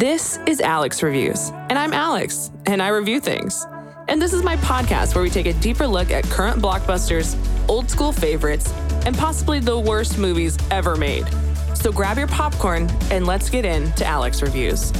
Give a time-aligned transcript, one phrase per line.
[0.00, 3.66] This is Alex Reviews, and I'm Alex, and I review things.
[4.08, 7.36] And this is my podcast where we take a deeper look at current blockbusters,
[7.68, 8.72] old school favorites,
[9.04, 11.26] and possibly the worst movies ever made.
[11.74, 14.90] So grab your popcorn and let's get into Alex Reviews.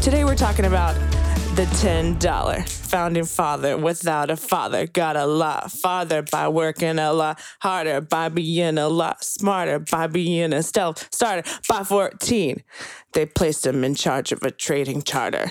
[0.00, 0.94] Today we're talking about
[1.56, 7.38] the $10 founding father without a father got a lot farther by working a lot
[7.60, 11.48] harder, by being a lot smarter, by being a stealth starter.
[11.68, 12.62] By 14,
[13.12, 15.50] they placed him in charge of a trading charter.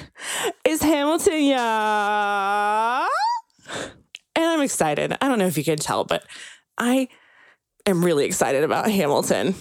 [0.65, 3.07] Is Hamilton, yeah?
[4.35, 5.15] And I'm excited.
[5.21, 6.23] I don't know if you can tell, but
[6.77, 7.07] I
[7.85, 9.53] am really excited about Hamilton.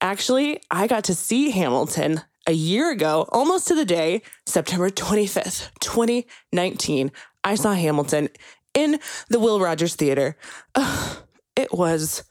[0.00, 5.70] Actually, I got to see Hamilton a year ago, almost to the day, September 25th,
[5.80, 7.10] 2019,
[7.44, 8.28] I saw Hamilton
[8.74, 10.36] in the Will Rogers Theater.
[10.74, 11.18] Ugh,
[11.56, 12.24] it was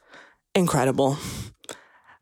[0.53, 1.17] incredible.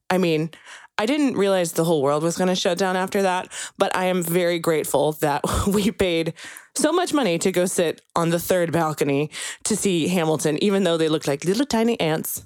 [0.10, 0.52] I mean,
[0.98, 4.06] I didn't realize the whole world was going to shut down after that, but I
[4.06, 6.34] am very grateful that we paid
[6.76, 9.30] so much money to go sit on the third balcony
[9.66, 12.44] to see Hamilton, even though they looked like little tiny ants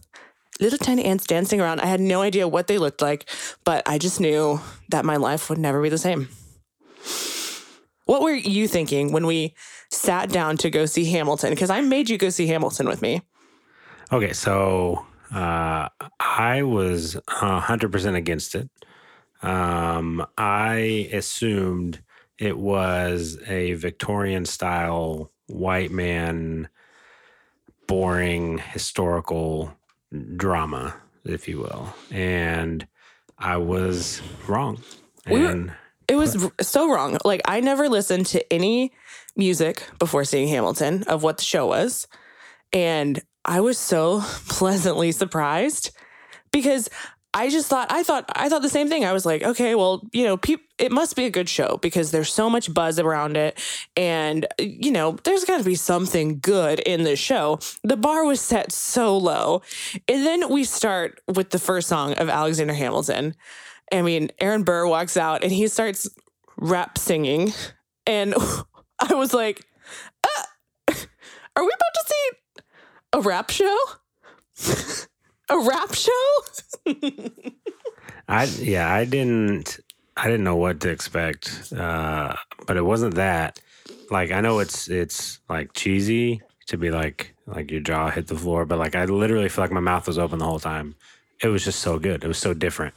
[0.59, 1.79] little tiny ants dancing around.
[1.81, 3.29] I had no idea what they looked like,
[3.63, 6.29] but I just knew that my life would never be the same.
[8.05, 9.53] What were you thinking when we
[9.91, 11.49] sat down to go see Hamilton?
[11.49, 13.21] Because I made you go see Hamilton with me.
[14.11, 18.69] Okay, so uh, I was 100% against it.
[19.41, 22.01] Um, I assumed
[22.39, 26.69] it was a Victorian style white man,
[27.87, 29.76] boring historical
[30.35, 31.93] drama, if you will.
[32.11, 32.87] And
[33.37, 34.81] I was wrong.
[35.29, 35.73] We were- And
[36.07, 37.17] It was so wrong.
[37.25, 38.93] Like I never listened to any
[39.35, 42.07] music before seeing Hamilton of what the show was.
[42.71, 45.91] And I was so pleasantly surprised
[46.51, 46.89] because
[47.33, 49.05] I just thought I thought I thought the same thing.
[49.05, 52.11] I was like, okay, well, you know, peop, it must be a good show because
[52.11, 53.59] there's so much buzz around it
[53.95, 57.59] and you know, there's got to be something good in this show.
[57.83, 59.61] The bar was set so low.
[60.07, 63.35] And then we start with the first song of Alexander Hamilton.
[63.91, 66.09] I mean, Aaron Burr walks out and he starts
[66.57, 67.53] rap singing.
[68.05, 68.33] And
[68.99, 69.63] I was like,
[70.23, 70.43] uh,
[71.55, 72.29] are we about to see
[73.13, 73.77] a rap show?
[75.49, 76.33] a rap show?
[78.27, 79.79] I yeah, I didn't
[80.15, 81.71] I didn't know what to expect.
[81.73, 82.35] Uh
[82.65, 83.59] but it wasn't that.
[84.11, 88.35] Like I know it's it's like cheesy to be like like your jaw hit the
[88.35, 90.95] floor, but like I literally feel like my mouth was open the whole time.
[91.41, 92.23] It was just so good.
[92.23, 92.93] It was so different.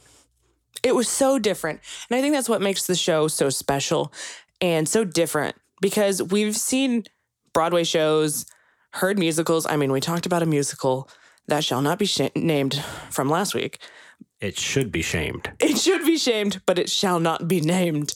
[0.83, 1.79] It was so different.
[2.09, 4.11] And I think that's what makes the show so special
[4.59, 7.03] and so different because we've seen
[7.53, 8.45] Broadway shows,
[8.93, 9.65] heard musicals.
[9.65, 11.09] I mean, we talked about a musical
[11.47, 13.79] that shall not be sh- named from last week.
[14.39, 15.51] It should be shamed.
[15.59, 18.13] It should be shamed, but it shall not be named.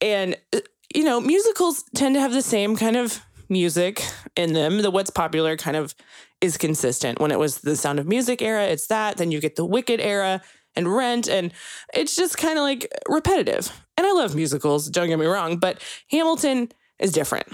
[0.00, 0.60] And, uh,
[0.94, 4.02] you know, musicals tend to have the same kind of music
[4.34, 4.82] in them.
[4.82, 5.94] The what's popular kind of
[6.40, 7.20] is consistent.
[7.20, 9.16] When it was the Sound of Music era, it's that.
[9.16, 10.42] Then you get the Wicked era
[10.74, 11.52] and Rent, and
[11.94, 13.72] it's just kind of like repetitive.
[13.96, 17.46] And I love musicals, don't get me wrong, but Hamilton is different.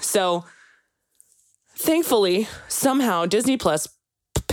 [0.00, 0.44] So
[1.76, 3.88] thankfully, somehow Disney Plus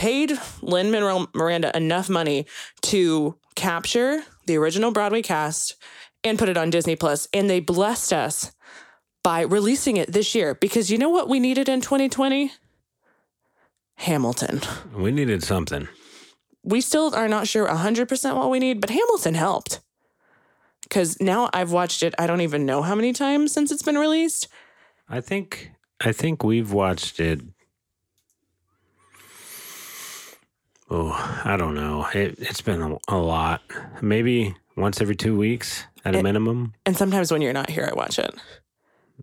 [0.05, 2.45] paid Lin Manuel Miranda enough money
[2.83, 5.77] to capture the original Broadway cast
[6.23, 8.51] and put it on Disney Plus, and they blessed us
[9.23, 12.51] by releasing it this year because you know what we needed in 2020?
[13.95, 14.61] Hamilton.
[14.95, 15.87] We needed something.
[16.61, 19.79] We still are not sure 100% what we need, but Hamilton helped.
[20.83, 23.97] Because now I've watched it, I don't even know how many times since it's been
[23.97, 24.49] released.
[25.09, 27.41] I think I think we've watched it.
[30.89, 31.11] Oh,
[31.43, 32.05] I don't know.
[32.13, 33.61] It it's been a, a lot.
[34.01, 36.73] Maybe once every two weeks at a minimum.
[36.85, 38.33] And sometimes when you're not here, I watch it.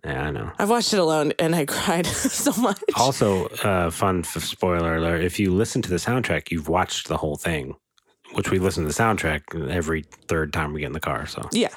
[0.04, 0.50] Yeah, I know.
[0.58, 2.80] I've watched it alone and I cried so much.
[2.96, 7.16] Also, uh, fun f- spoiler alert: if you listen to the soundtrack, you've watched the
[7.16, 7.76] whole thing.
[8.34, 11.26] Which we listen to the soundtrack every third time we get in the car.
[11.26, 11.68] So Yeah.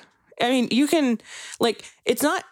[0.41, 1.19] I mean, you can,
[1.59, 2.43] like, it's not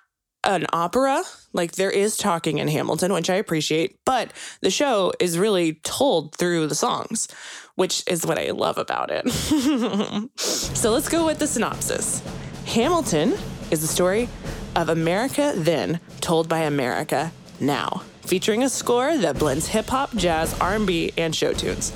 [0.44, 1.21] an opera.
[1.53, 6.35] Like, there is talking in Hamilton, which I appreciate, but the show is really told
[6.35, 7.27] through the songs,
[7.75, 9.29] which is what I love about it.
[10.39, 12.21] so let's go with the synopsis
[12.65, 13.33] Hamilton
[13.71, 14.29] is the story
[14.75, 18.03] of America then, told by America now.
[18.21, 21.91] Featuring a score that blends hip hop, jazz, R&B, and show tunes.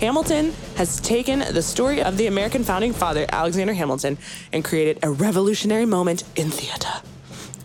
[0.00, 4.16] Hamilton has taken the story of the American founding father, Alexander Hamilton,
[4.52, 7.02] and created a revolutionary moment in theater.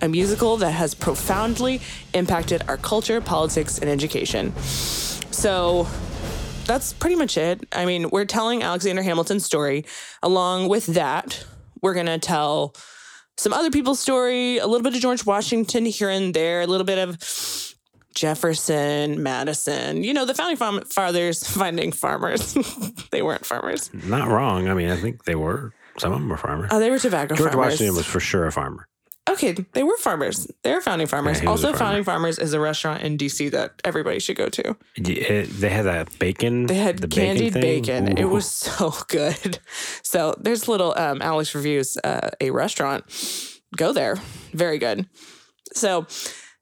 [0.01, 1.81] A musical that has profoundly
[2.13, 4.55] impacted our culture, politics, and education.
[4.57, 5.87] So,
[6.65, 7.65] that's pretty much it.
[7.71, 9.85] I mean, we're telling Alexander Hamilton's story.
[10.21, 11.45] Along with that,
[11.81, 12.75] we're going to tell
[13.37, 16.85] some other people's story, a little bit of George Washington here and there, a little
[16.85, 17.17] bit of
[18.13, 22.57] Jefferson, Madison, you know, the founding fathers finding farmers.
[23.11, 23.91] they weren't farmers.
[23.93, 24.67] Not wrong.
[24.67, 25.73] I mean, I think they were.
[25.99, 26.69] Some of them were farmers.
[26.71, 27.73] Oh, they were tobacco George farmers.
[27.73, 28.87] Washington was for sure a farmer.
[29.37, 30.47] Okay, they were farmers.
[30.63, 31.37] They were founding farmers.
[31.37, 31.91] Yeah, he was a also, farmer.
[31.91, 34.75] Founding Farmers is a restaurant in DC that everybody should go to.
[34.95, 36.65] It- they had that bacon.
[36.65, 37.61] They had the candied thing.
[37.61, 38.17] bacon.
[38.17, 39.59] It was so good.
[40.01, 43.05] So there's little um, Alex reviews uh, a restaurant.
[43.75, 44.15] Go there.
[44.53, 45.07] Very good.
[45.73, 46.07] So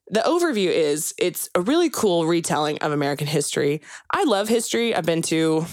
[0.08, 3.80] the overview is it's a really cool retelling of American history.
[4.10, 4.94] I love history.
[4.94, 5.64] I've been to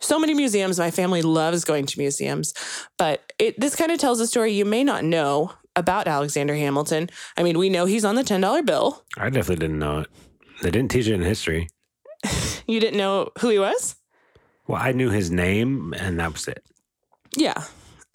[0.00, 0.78] so many museums.
[0.78, 2.52] My family loves going to museums,
[2.98, 7.08] but it this kind of tells a story you may not know about Alexander Hamilton.
[7.36, 9.04] I mean, we know he's on the ten dollar bill.
[9.16, 10.08] I definitely didn't know it.
[10.62, 11.68] They didn't teach it in history.
[12.68, 13.96] You didn't know who he was?
[14.68, 16.64] Well, I knew his name, and that was it.
[17.36, 17.64] Yeah.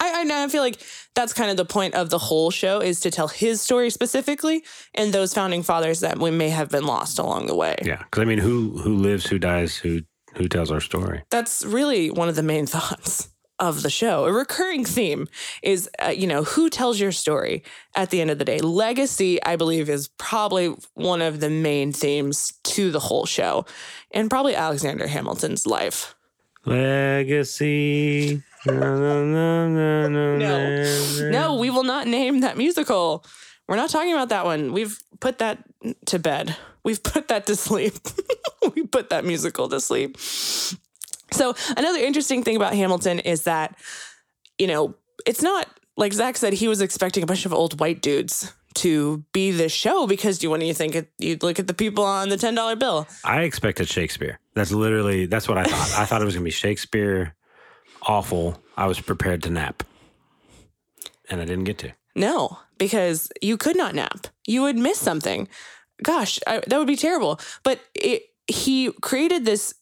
[0.00, 0.42] I, I know.
[0.42, 0.80] I feel like
[1.14, 4.64] that's kind of the point of the whole show is to tell his story specifically
[4.94, 7.76] and those founding fathers that we may have been lost along the way.
[7.84, 10.00] Yeah, because I mean, who who lives, who dies, who
[10.36, 11.24] who tells our story?
[11.30, 13.28] That's really one of the main thoughts
[13.58, 14.24] of the show.
[14.24, 15.28] A recurring theme
[15.62, 17.62] is, uh, you know, who tells your story
[17.94, 18.60] at the end of the day.
[18.60, 23.66] Legacy, I believe, is probably one of the main themes to the whole show
[24.12, 26.14] and probably Alexander Hamilton's life.
[26.64, 28.42] Legacy.
[28.66, 31.30] No, no, no, no, no, No.
[31.30, 33.24] No, we will not name that musical.
[33.66, 34.72] We're not talking about that one.
[34.72, 35.62] We've put that
[36.06, 36.56] to bed.
[36.84, 37.94] We've put that to sleep.
[38.74, 40.16] we put that musical to sleep.
[41.32, 43.76] So, another interesting thing about Hamilton is that,
[44.58, 44.94] you know,
[45.26, 49.24] it's not like Zach said, he was expecting a bunch of old white dudes to
[49.32, 52.28] be the show because you when you think it, you look at the people on
[52.28, 53.08] the $10 bill.
[53.24, 54.38] I expected Shakespeare.
[54.54, 56.00] That's literally that's what I thought.
[56.00, 57.34] I thought it was gonna be Shakespeare.
[58.02, 58.62] Awful.
[58.76, 59.82] I was prepared to nap,
[61.28, 61.92] and I didn't get to.
[62.14, 64.28] No, because you could not nap.
[64.46, 65.48] You would miss something.
[66.02, 67.40] Gosh, I, that would be terrible.
[67.64, 69.74] But it, he created this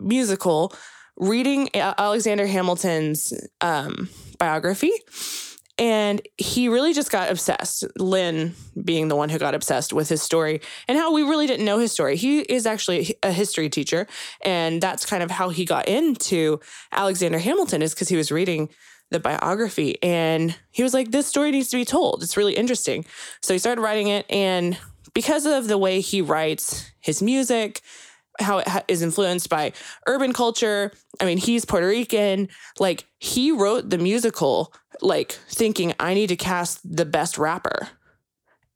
[0.00, 0.74] musical
[1.16, 4.08] reading Alexander Hamilton's um,
[4.38, 4.92] biography.
[5.78, 8.54] And he really just got obsessed, Lin
[8.84, 11.78] being the one who got obsessed with his story and how we really didn't know
[11.78, 12.16] his story.
[12.16, 14.06] He is actually a history teacher.
[14.42, 16.60] And that's kind of how he got into
[16.92, 18.68] Alexander Hamilton, is because he was reading
[19.10, 23.04] the biography and he was like this story needs to be told it's really interesting
[23.42, 24.78] so he started writing it and
[25.14, 27.80] because of the way he writes his music
[28.40, 29.72] how it ha- is influenced by
[30.06, 30.92] urban culture.
[31.20, 32.48] I mean he's puerto rican.
[32.78, 34.72] Like he wrote the musical
[35.02, 37.88] like thinking i need to cast the best rapper.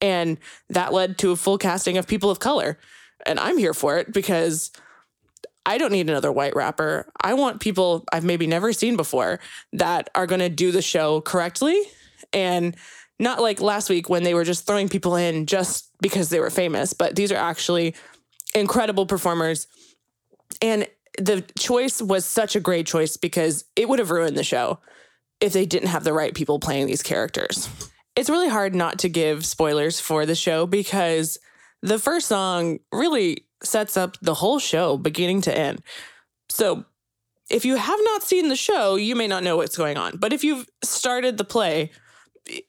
[0.01, 0.39] And
[0.71, 2.79] that led to a full casting of people of color.
[3.27, 4.71] And i'm here for it because
[5.67, 7.11] I don't need another white rapper.
[7.23, 9.41] I want people I've maybe never seen before
[9.73, 11.81] that are going to do the show correctly.
[12.35, 12.77] And
[13.19, 16.51] not like last week when they were just throwing people in just because they were
[16.51, 17.95] famous, but these are actually
[18.55, 19.67] incredible performers.
[20.63, 24.79] And the choice was such a great choice because it would have ruined the show
[25.41, 27.69] if they didn't have the right people playing these characters.
[28.17, 31.39] It's really hard not to give spoilers for the show because
[31.83, 35.83] the first song really sets up the whole show beginning to end.
[36.49, 36.85] So,
[37.51, 40.17] if you have not seen the show, you may not know what's going on.
[40.17, 41.91] But if you've started the play,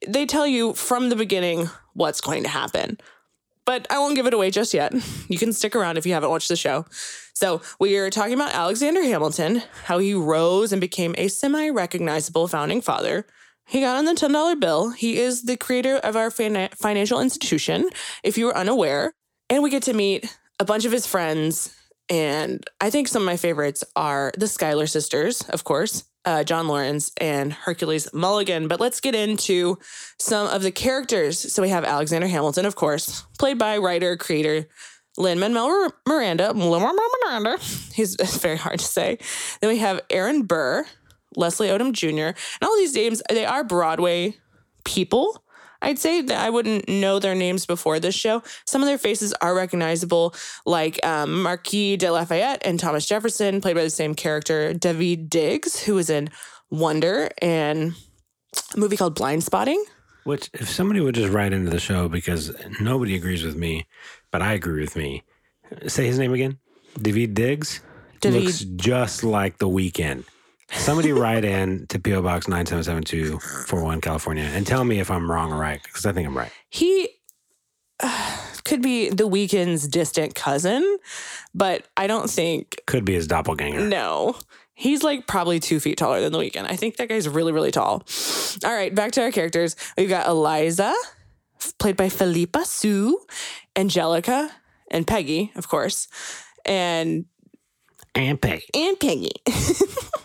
[0.06, 2.98] they tell you from the beginning what's going to happen.
[3.66, 4.94] But I won't give it away just yet.
[5.28, 6.86] You can stick around if you haven't watched the show.
[7.34, 12.48] So, we are talking about Alexander Hamilton, how he rose and became a semi recognizable
[12.48, 13.26] founding father.
[13.68, 14.92] He got on the $10 bill.
[14.92, 17.90] He is the creator of our fina- financial institution,
[18.24, 19.14] if you were unaware.
[19.50, 21.76] And we get to meet a bunch of his friends.
[22.10, 26.68] And I think some of my favorites are the Schuyler sisters, of course, uh, John
[26.68, 28.68] Laurens and Hercules Mulligan.
[28.68, 29.78] But let's get into
[30.20, 31.54] some of the characters.
[31.54, 34.68] So we have Alexander Hamilton, of course, played by writer, creator
[35.18, 36.54] Lin Manuel Miranda.
[36.54, 37.58] Miranda.
[37.94, 39.18] He's very hard to say.
[39.62, 40.86] Then we have Aaron Burr,
[41.36, 44.36] Leslie Odom Jr., and all these names, they are Broadway
[44.84, 45.44] people.
[45.86, 48.42] I'd say that I wouldn't know their names before this show.
[48.66, 50.34] Some of their faces are recognizable,
[50.66, 55.84] like um, Marquis de Lafayette and Thomas Jefferson, played by the same character, David Diggs,
[55.84, 56.30] who was in
[56.72, 57.94] Wonder and
[58.74, 59.84] a movie called Blind Spotting.
[60.24, 62.52] Which, if somebody would just write into the show because
[62.82, 63.86] nobody agrees with me,
[64.32, 65.24] but I agree with me.
[65.86, 66.58] Say his name again.
[67.00, 67.82] David Diggs
[68.22, 70.24] David- looks just like the Weeknd.
[70.72, 75.58] Somebody write in to PO Box 977241 California and tell me if I'm wrong or
[75.60, 76.52] right because I think I'm right.
[76.70, 77.10] He
[78.66, 80.98] could be the Weeknd's distant cousin,
[81.54, 83.82] but I don't think Could be his doppelganger.
[83.82, 84.36] no.
[84.78, 86.66] He's like probably two feet taller than the Weeknd.
[86.70, 88.04] I think that guy's really, really tall.
[88.66, 89.78] All right, back to our characters.
[89.98, 90.94] We've got Eliza,
[91.80, 93.22] played by Phillipa Soo,
[93.78, 94.52] Angelica,
[94.92, 96.10] and Peggy, of course,
[96.66, 97.24] and
[98.16, 98.66] And Peggy.
[98.74, 99.32] and Peggy.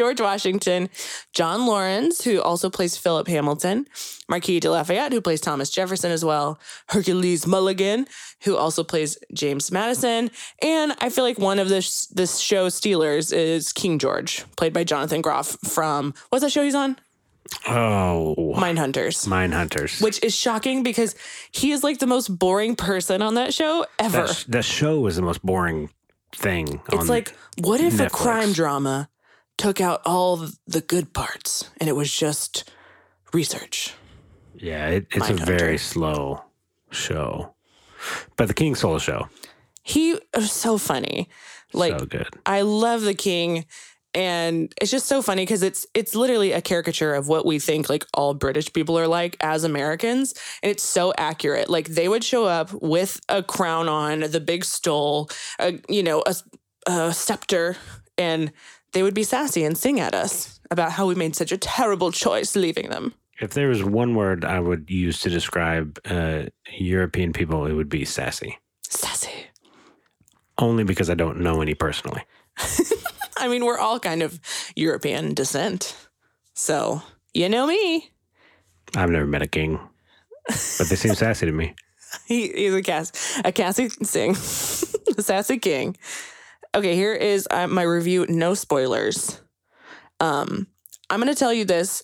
[0.00, 0.88] George Washington,
[1.34, 3.86] John Laurens, who also plays Philip Hamilton,
[4.30, 8.06] Marquis de Lafayette, who plays Thomas Jefferson as well, Hercules Mulligan,
[8.44, 10.30] who also plays James Madison,
[10.62, 14.84] and I feel like one of this this show's stealers is King George, played by
[14.84, 16.96] Jonathan Groff from what's that show he's on?
[17.68, 19.26] Oh, Mindhunters.
[19.28, 20.00] Mine Hunters.
[20.00, 21.14] Which is shocking because
[21.52, 24.28] he is like the most boring person on that show ever.
[24.28, 25.90] that, sh- that show is the most boring
[26.34, 26.80] thing.
[26.90, 29.09] It's like, what if a crime drama
[29.60, 32.70] took out all the good parts and it was just
[33.32, 33.94] research?
[34.56, 35.46] yeah, it, it's a Mindhunter.
[35.46, 36.42] very slow
[36.90, 37.54] show.
[38.36, 39.28] But the King Soul show,
[39.82, 41.28] He was so funny.
[41.72, 42.28] Like, so good.
[42.46, 43.66] I love the king.
[44.12, 47.88] And it's just so funny because it's it's literally a caricature of what we think
[47.88, 51.70] like all British people are like as Americans, and it's so accurate.
[51.70, 56.24] Like they would show up with a crown on, the big stole, a, you know,
[56.26, 56.34] a,
[56.90, 57.76] a scepter,
[58.18, 58.50] and
[58.92, 62.12] they would be sassy and sing at us about how we made such a terrible
[62.12, 63.14] choice leaving them.
[63.40, 66.44] If there was one word I would use to describe uh,
[66.78, 68.58] European people, it would be sassy.
[68.82, 69.46] Sassy.
[70.58, 72.22] Only because I don't know any personally.
[73.38, 74.38] I mean, we're all kind of
[74.76, 75.96] European descent.
[76.52, 78.10] So, you know me.
[78.94, 79.80] I've never met a king,
[80.46, 81.74] but they seem sassy to me.
[82.26, 85.96] He, he's a Cass, a Cassie Sing, the sassy king.
[86.74, 88.26] Okay, here is uh, my review.
[88.28, 89.40] No spoilers.
[90.20, 90.66] Um,
[91.08, 92.02] I'm gonna tell you this: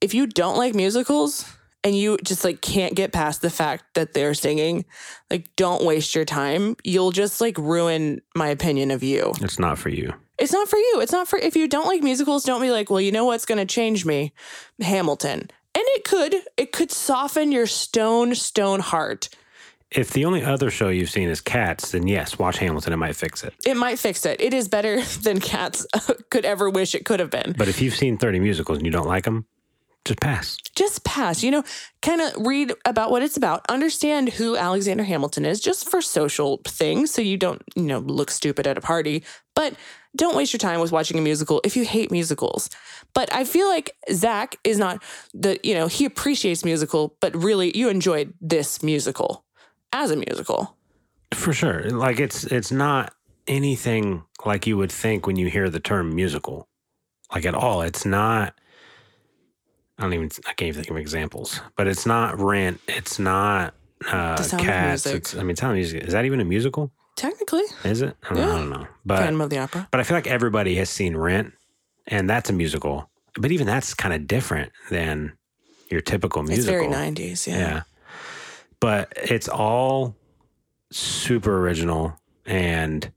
[0.00, 1.44] if you don't like musicals
[1.84, 4.84] and you just like can't get past the fact that they're singing,
[5.30, 6.76] like don't waste your time.
[6.82, 9.32] You'll just like ruin my opinion of you.
[9.40, 10.12] It's not for you.
[10.38, 11.00] It's not for you.
[11.00, 13.46] It's not for if you don't like musicals, don't be like, well, you know what's
[13.46, 14.32] going to change me?
[14.80, 15.40] Hamilton.
[15.40, 16.34] And it could.
[16.56, 19.28] It could soften your stone, stone heart.
[19.90, 22.92] If the only other show you've seen is Cats, then yes, watch Hamilton.
[22.92, 23.54] It might fix it.
[23.64, 24.40] It might fix it.
[24.40, 25.86] It is better than Cats
[26.30, 27.54] could ever wish it could have been.
[27.56, 29.46] But if you've seen 30 musicals and you don't like them,
[30.04, 30.56] just pass.
[30.76, 31.64] Just pass, you know,
[32.00, 36.60] kind of read about what it's about, understand who Alexander Hamilton is just for social
[36.64, 39.24] things so you don't, you know, look stupid at a party.
[39.56, 39.74] But
[40.14, 42.70] don't waste your time with watching a musical if you hate musicals.
[43.14, 45.02] But I feel like Zach is not
[45.34, 49.45] the, you know, he appreciates musical, but really you enjoyed this musical
[50.02, 50.76] as a musical.
[51.34, 51.90] For sure.
[51.90, 53.12] Like it's it's not
[53.48, 56.68] anything like you would think when you hear the term musical.
[57.34, 57.82] Like at all.
[57.82, 58.54] It's not
[59.98, 61.60] I don't even I can't even think of examples.
[61.76, 62.80] But it's not rent.
[62.88, 63.74] It's not
[64.10, 65.06] uh cats.
[65.06, 66.04] It's I mean Sound Music.
[66.04, 66.92] Is that even a musical?
[67.16, 68.14] Technically, Is it?
[68.24, 68.54] I don't, Yeah.
[68.54, 68.86] I don't know.
[69.06, 69.88] But Phantom of the Opera.
[69.90, 71.54] but I feel like everybody has seen Rent,
[72.06, 73.08] and that's a musical.
[73.40, 75.32] But even that's kind of different than
[75.90, 76.74] your typical musical.
[76.74, 77.58] It's very 90s, yeah.
[77.58, 77.82] Yeah.
[78.86, 80.14] But it's all
[80.92, 82.16] super original
[82.46, 83.10] and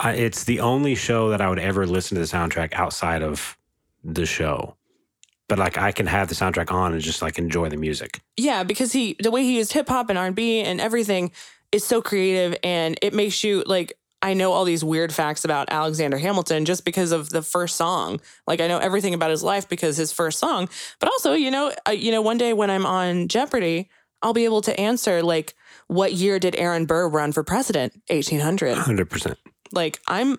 [0.00, 3.58] I, it's the only show that I would ever listen to the soundtrack outside of
[4.02, 4.78] the show.
[5.46, 8.22] But like I can have the soundtrack on and just like enjoy the music.
[8.38, 11.32] Yeah, because he the way he used hip hop and R and B and everything
[11.70, 13.92] is so creative, and it makes you like.
[14.22, 18.22] I know all these weird facts about Alexander Hamilton just because of the first song.
[18.46, 20.70] Like I know everything about his life because his first song.
[20.98, 23.90] But also, you know, I, you know, one day when I'm on Jeopardy,
[24.24, 25.54] I'll be able to answer like,
[25.86, 27.92] what year did Aaron Burr run for president?
[28.08, 28.78] 1800.
[28.78, 29.36] 100%.
[29.70, 30.38] Like I'm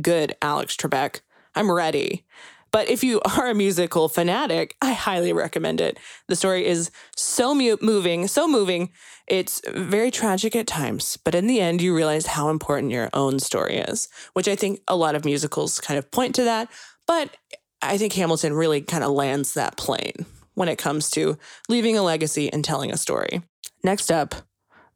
[0.00, 1.22] good, Alex Trebek.
[1.54, 2.26] I'm ready.
[2.70, 5.98] But if you are a musical fanatic, I highly recommend it.
[6.28, 8.90] The story is so mu- moving, so moving.
[9.26, 13.38] It's very tragic at times, but in the end, you realize how important your own
[13.38, 16.68] story is, which I think a lot of musicals kind of point to that.
[17.06, 17.34] But
[17.80, 21.36] I think Hamilton really kind of lands that plane when it comes to
[21.68, 23.42] leaving a legacy and telling a story.
[23.82, 24.34] Next up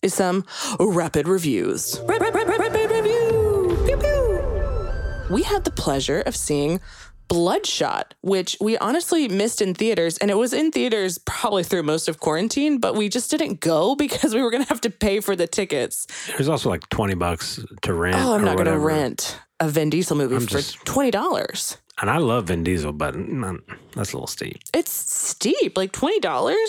[0.02, 0.44] is some
[0.78, 2.00] rapid reviews.
[2.04, 3.82] Rapid, rapid, rapid review.
[3.86, 5.34] Pew, pew.
[5.34, 6.80] We had the pleasure of seeing
[7.28, 10.16] Bloodshot, which we honestly missed in theaters.
[10.16, 13.94] And it was in theaters probably through most of quarantine, but we just didn't go
[13.98, 16.06] because we were going to have to pay for the tickets.
[16.28, 18.16] There's also like 20 bucks to rent.
[18.16, 21.76] Oh, I'm not going to rent a Vin Diesel movie I'm for just- $20.
[22.00, 23.60] And I love Vin Diesel, but mm,
[23.94, 24.58] that's a little steep.
[24.72, 26.68] It's steep, like $20,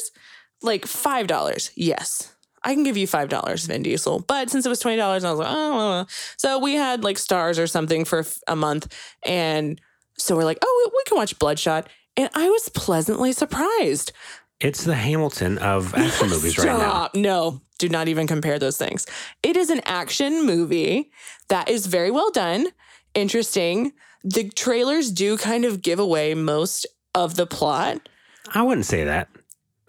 [0.61, 1.71] like $5.
[1.75, 2.33] Yes.
[2.63, 4.19] I can give you five dollars, Vin Diesel.
[4.19, 5.69] But since it was twenty dollars, I was like, oh.
[5.69, 8.93] well, well." So we had like stars or something for a month,
[9.25, 9.79] and
[10.17, 14.11] so we're like, oh, we we can watch Bloodshot, and I was pleasantly surprised.
[14.59, 17.09] It's the Hamilton of action movies right now.
[17.15, 19.07] No, do not even compare those things.
[19.41, 21.11] It is an action movie
[21.47, 22.67] that is very well done,
[23.13, 23.93] interesting.
[24.23, 26.85] The trailers do kind of give away most
[27.15, 28.07] of the plot.
[28.53, 29.29] I wouldn't say that.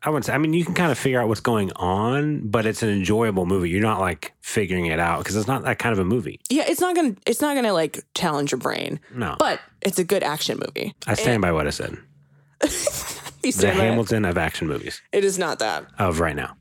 [0.02, 0.32] I wouldn't say.
[0.32, 3.44] I mean, you can kind of figure out what's going on, but it's an enjoyable
[3.44, 3.68] movie.
[3.68, 6.40] You're not like figuring it out because it's not that kind of a movie.
[6.48, 10.04] Yeah, it's not gonna it's not gonna like challenge your brain, No, but it's a
[10.04, 10.94] good action movie.
[11.06, 11.98] I stand by what I said.
[13.42, 13.76] You The by it.
[13.76, 15.86] Hamilton of action movies It is not that.
[15.98, 16.56] of right now.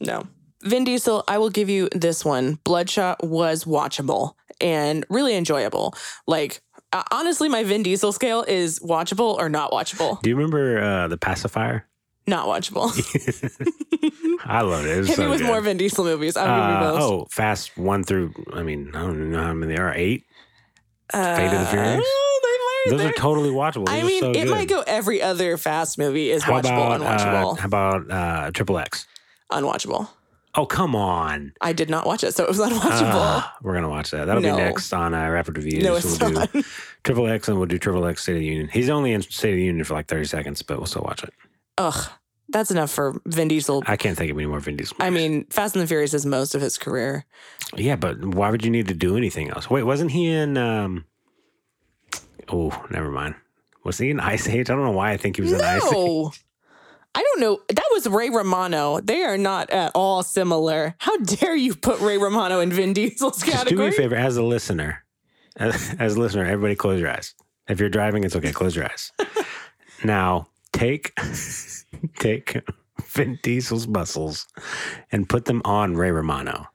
[0.00, 0.26] No.
[0.62, 2.58] Vin Diesel, I will give you this one.
[2.64, 5.94] Bloodshot was watchable and really enjoyable.
[6.26, 6.60] Like,
[6.92, 10.20] uh, honestly, my Vin Diesel scale is watchable or not watchable.
[10.22, 11.86] Do you remember uh, the pacifier?
[12.26, 12.92] Not watchable.
[14.46, 14.90] I love it.
[14.96, 15.46] It was Hit so me with good.
[15.48, 16.36] more Vin Diesel movies.
[16.36, 16.46] I'll
[16.96, 18.32] Uh, oh, Fast one through.
[18.52, 19.94] I mean, I don't know how many there are.
[19.94, 20.24] Eight.
[21.12, 21.96] uh, Fate of the Furious?
[21.96, 23.86] they might- Those are totally watchable.
[23.86, 24.50] Those I mean, so it good.
[24.50, 28.50] might go every other Fast movie is How watchable, about uh, unwatchable, how about uh,
[28.52, 29.06] Triple X?
[29.50, 30.08] unwatchable.
[30.54, 31.54] Oh, come on.
[31.62, 32.80] I did not watch it, so it was unwatchable.
[33.14, 34.26] Ah, we're gonna watch that.
[34.26, 34.54] That'll No.
[34.56, 35.82] be next on uh, Rapid Reviews.
[35.82, 36.52] no, it's we'll not.
[36.52, 36.62] do
[37.04, 38.68] Triple X and we'll do Triple X State of the Union.
[38.68, 41.22] He's only in State of the Union for like 30 seconds, but we'll still watch
[41.24, 41.32] it.
[41.78, 42.10] Ugh,
[42.50, 43.82] that's enough for Vin Diesel.
[43.86, 44.96] I can't think of any more Vin Diesel.
[45.00, 47.24] I mean, Fast and the Furious is most of his career.
[47.74, 49.70] yeah, but why would you need to do anything else?
[49.70, 50.58] Wait, wasn't he in?
[50.58, 51.06] um
[52.48, 53.36] Oh, never mind.
[53.84, 54.68] Was he in Ice Age?
[54.68, 56.44] I don't know why I think he was in Ice Age.
[57.14, 57.60] I don't know.
[57.68, 59.00] That was Ray Romano.
[59.00, 60.94] They are not at all similar.
[60.98, 64.36] How dare you put Ray Romano in Vin Diesel's Just do me a favor, as
[64.36, 65.04] a listener,
[65.56, 67.34] as, as a listener, everybody close your eyes.
[67.68, 68.52] If you're driving, it's okay.
[68.52, 69.12] Close your eyes.
[70.04, 71.12] now take
[72.18, 72.60] take
[73.04, 74.46] Vin Diesel's muscles
[75.10, 76.68] and put them on Ray Romano.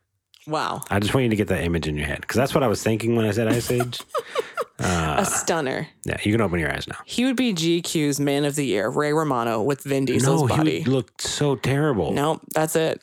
[0.48, 0.82] Wow.
[0.89, 2.68] I just want you to get that image in your head because that's what I
[2.68, 4.00] was thinking when I said Ice Age.
[4.80, 5.88] A stunner.
[6.06, 6.98] Yeah, you can open your eyes now.
[7.06, 10.72] He would be GQ's Man of the Year, Ray Romano with Vin Diesel's no, body.
[10.72, 12.12] he would look so terrible.
[12.13, 13.01] No, that's it.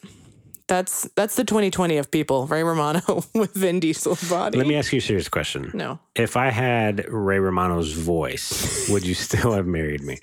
[0.69, 2.47] That's that's the 2020 of people.
[2.47, 4.57] Ray Romano with Vin Diesel's body.
[4.57, 5.73] Let me ask you a serious question.
[5.75, 5.99] no.
[6.15, 10.21] If I had Ray Romano's voice, would you still have married me?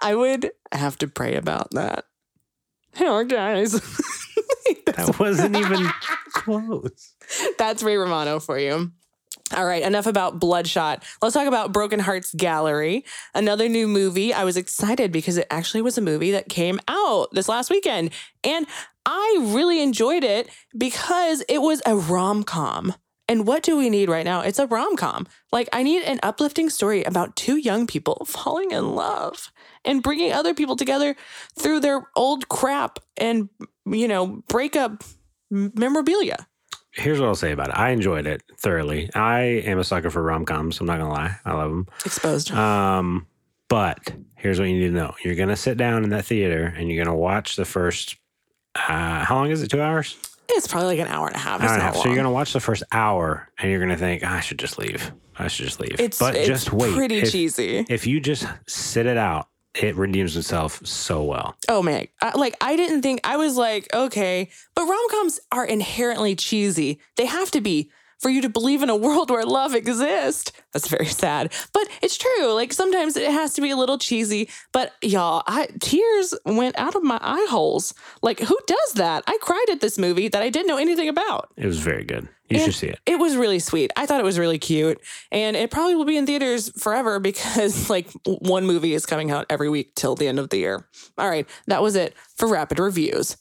[0.00, 2.06] I would have to pray about that.
[2.94, 3.74] Hell, guys.
[4.96, 5.88] That wasn't even
[6.32, 7.14] close.
[7.58, 8.92] That's Ray Romano for you.
[9.54, 11.04] All right, enough about Bloodshot.
[11.20, 14.32] Let's talk about Broken Hearts Gallery, another new movie.
[14.32, 18.10] I was excited because it actually was a movie that came out this last weekend.
[18.44, 18.66] And
[19.04, 22.94] I really enjoyed it because it was a rom com.
[23.28, 24.40] And what do we need right now?
[24.40, 25.26] It's a rom com.
[25.52, 29.52] Like, I need an uplifting story about two young people falling in love
[29.84, 31.16] and bringing other people together
[31.58, 33.48] through their old crap and,
[33.86, 35.04] you know, breakup
[35.50, 36.46] memorabilia.
[36.92, 37.78] Here's what I'll say about it.
[37.78, 39.10] I enjoyed it thoroughly.
[39.14, 40.78] I am a sucker for rom coms.
[40.78, 41.36] I'm not gonna lie.
[41.44, 41.88] I love them.
[42.04, 42.52] Exposed.
[42.52, 43.26] Um,
[43.68, 46.90] but here's what you need to know: you're gonna sit down in that theater and
[46.90, 48.16] you're gonna watch the first.
[48.74, 49.68] Uh, how long is it?
[49.68, 50.18] Two hours?
[50.50, 51.62] It's probably like an hour and a half.
[51.62, 51.96] Hour and a half.
[51.96, 54.78] So you're gonna watch the first hour and you're gonna think, "Ah, I should just
[54.78, 55.12] leave.
[55.38, 55.96] I should just leave.
[55.98, 56.94] It's but it's just wait.
[56.94, 57.86] Pretty if, cheesy.
[57.88, 61.56] if you just sit it out, it redeems itself so well.
[61.68, 65.64] Oh man, I, like I didn't think I was like okay, but rom coms are
[65.64, 67.00] inherently cheesy.
[67.16, 70.52] They have to be for you to believe in a world where love exists.
[70.72, 72.52] That's very sad, but it's true.
[72.52, 74.48] Like sometimes it has to be a little cheesy.
[74.72, 77.94] But y'all, I tears went out of my eye holes.
[78.22, 79.24] Like who does that?
[79.26, 81.50] I cried at this movie that I didn't know anything about.
[81.56, 82.28] It was very good.
[82.52, 83.00] You And should see it.
[83.06, 83.90] It was really sweet.
[83.96, 85.00] I thought it was really cute.
[85.30, 89.46] And it probably will be in theaters forever because like one movie is coming out
[89.50, 90.86] every week till the end of the year.
[91.18, 93.36] All right, that was it for rapid reviews.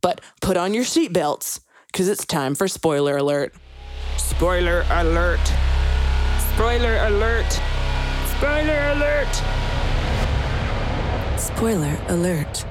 [0.00, 3.54] But put on your seatbelts because it's time for spoiler alert.
[4.16, 5.40] Spoiler alert.
[6.54, 7.60] Spoiler alert.
[8.36, 9.42] Spoiler alert.
[11.38, 12.64] Spoiler alert.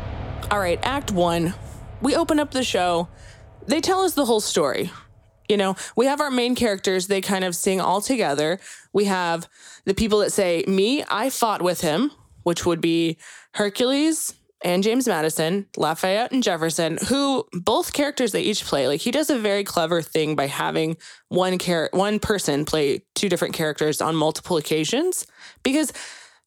[0.52, 1.54] All right, Act One.
[2.02, 3.08] We open up the show.
[3.68, 4.92] They tell us the whole story.
[5.52, 8.58] You know, we have our main characters, they kind of sing all together.
[8.94, 9.50] We have
[9.84, 12.10] the people that say, Me, I fought with him,
[12.44, 13.18] which would be
[13.56, 14.34] Hercules
[14.64, 18.88] and James Madison, Lafayette and Jefferson, who both characters they each play.
[18.88, 20.96] Like he does a very clever thing by having
[21.28, 25.28] one char- one person play two different characters on multiple occasions
[25.64, 25.92] because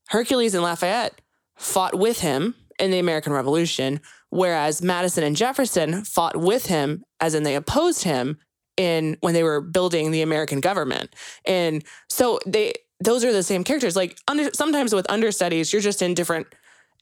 [0.08, 1.20] Hercules and Lafayette
[1.56, 7.34] fought with him in the American Revolution, whereas Madison and Jefferson fought with him, as
[7.34, 8.38] in they opposed him
[8.76, 11.14] in when they were building the American government.
[11.44, 13.96] And so they those are the same characters.
[13.96, 16.46] Like under, sometimes with understudies, you're just in different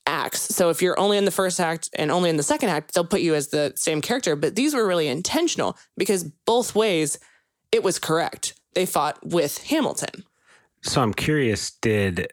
[0.07, 0.41] acts.
[0.41, 3.05] So if you're only in the first act and only in the second act, they'll
[3.05, 4.35] put you as the same character.
[4.35, 7.19] But these were really intentional because both ways
[7.71, 8.55] it was correct.
[8.75, 10.25] They fought with Hamilton.
[10.83, 12.33] So I'm curious, did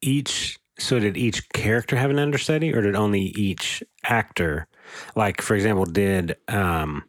[0.00, 4.66] each so did each character have an understudy, or did only each actor?
[5.14, 7.04] Like, for example, did um,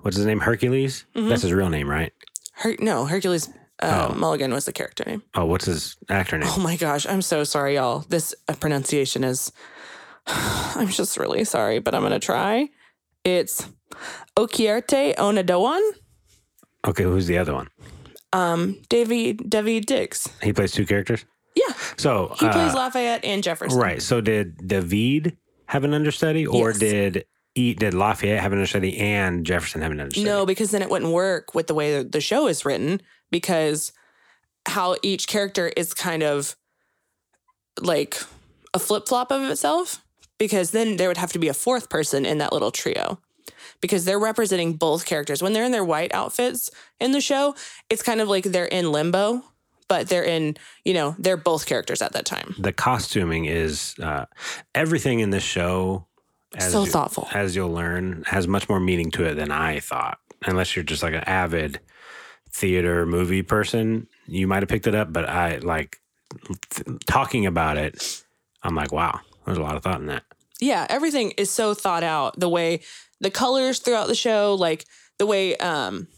[0.00, 0.40] what's his name?
[0.40, 1.04] Hercules.
[1.14, 1.28] Mm-hmm.
[1.28, 2.12] That's his real name, right?
[2.54, 3.48] Her- no, Hercules
[3.82, 4.14] uh, Oh.
[4.14, 5.22] Mulligan was the character name.
[5.34, 6.48] Oh, what's his actor name?
[6.50, 8.00] Oh my gosh, I'm so sorry, y'all.
[8.08, 9.52] This uh, pronunciation is.
[10.26, 12.68] I'm just really sorry, but I'm gonna try.
[13.24, 13.68] It's
[14.36, 15.80] Okieriete Onaodowan.
[16.86, 17.68] Okay, who's the other one?
[18.32, 20.28] Um, David David Diggs.
[20.42, 21.24] He plays two characters.
[21.54, 23.78] Yeah, So he plays uh, Lafayette and Jefferson.
[23.80, 24.02] right.
[24.02, 26.78] So did David have an understudy, or Yes.
[26.78, 27.24] did
[27.56, 30.26] E did Lafayette have an understudy and Jefferson have an understudy?
[30.26, 33.92] No, because then it wouldn't work with the way the show is written because
[34.66, 36.54] how each character is kind of
[37.80, 38.18] like
[38.74, 40.02] a flip flop of itself.
[40.38, 43.18] Because then there would have to be a fourth person in that little trio
[43.80, 45.42] because they're representing both characters.
[45.42, 47.54] When they're in their white outfits in the show,
[47.88, 49.42] it's kind of like they're in limbo,
[49.88, 52.54] but they're in, you know, they're both characters at that time.
[52.58, 54.26] the costuming is uh,
[54.74, 56.05] everything in this show.
[56.56, 57.28] As So you- thoughtful.
[57.34, 60.18] as you'll learn, has much more meaning to it than I thought.
[60.44, 61.80] Unless you're just like an avid
[62.50, 65.12] theater movie person, you might have picked it up.
[65.12, 65.98] But I like
[66.70, 68.22] th- talking about it.
[68.62, 70.24] I'm like, wow, there's a lot of thought in that.
[70.60, 72.38] yeah, everything is so thought out.
[72.40, 72.80] The way
[73.20, 74.86] the colors throughout the show, like
[75.18, 76.08] the way um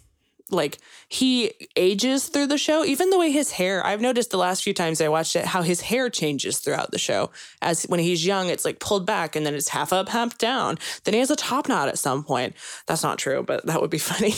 [0.51, 4.63] like he ages through the show, even the way his hair, I've noticed the last
[4.63, 7.31] few times I watched it how his hair changes throughout the show.
[7.63, 10.79] As when he's young, it's like pulled back and then it's half up, half down.
[11.05, 12.55] Then he has a top knot at some point.
[12.87, 14.35] That's not true, but that would be funny.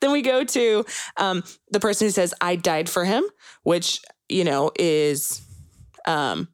[0.00, 0.84] then we go to
[1.16, 3.24] um, the person who says, I died for him,
[3.62, 5.42] which, you know, is
[6.06, 6.48] um,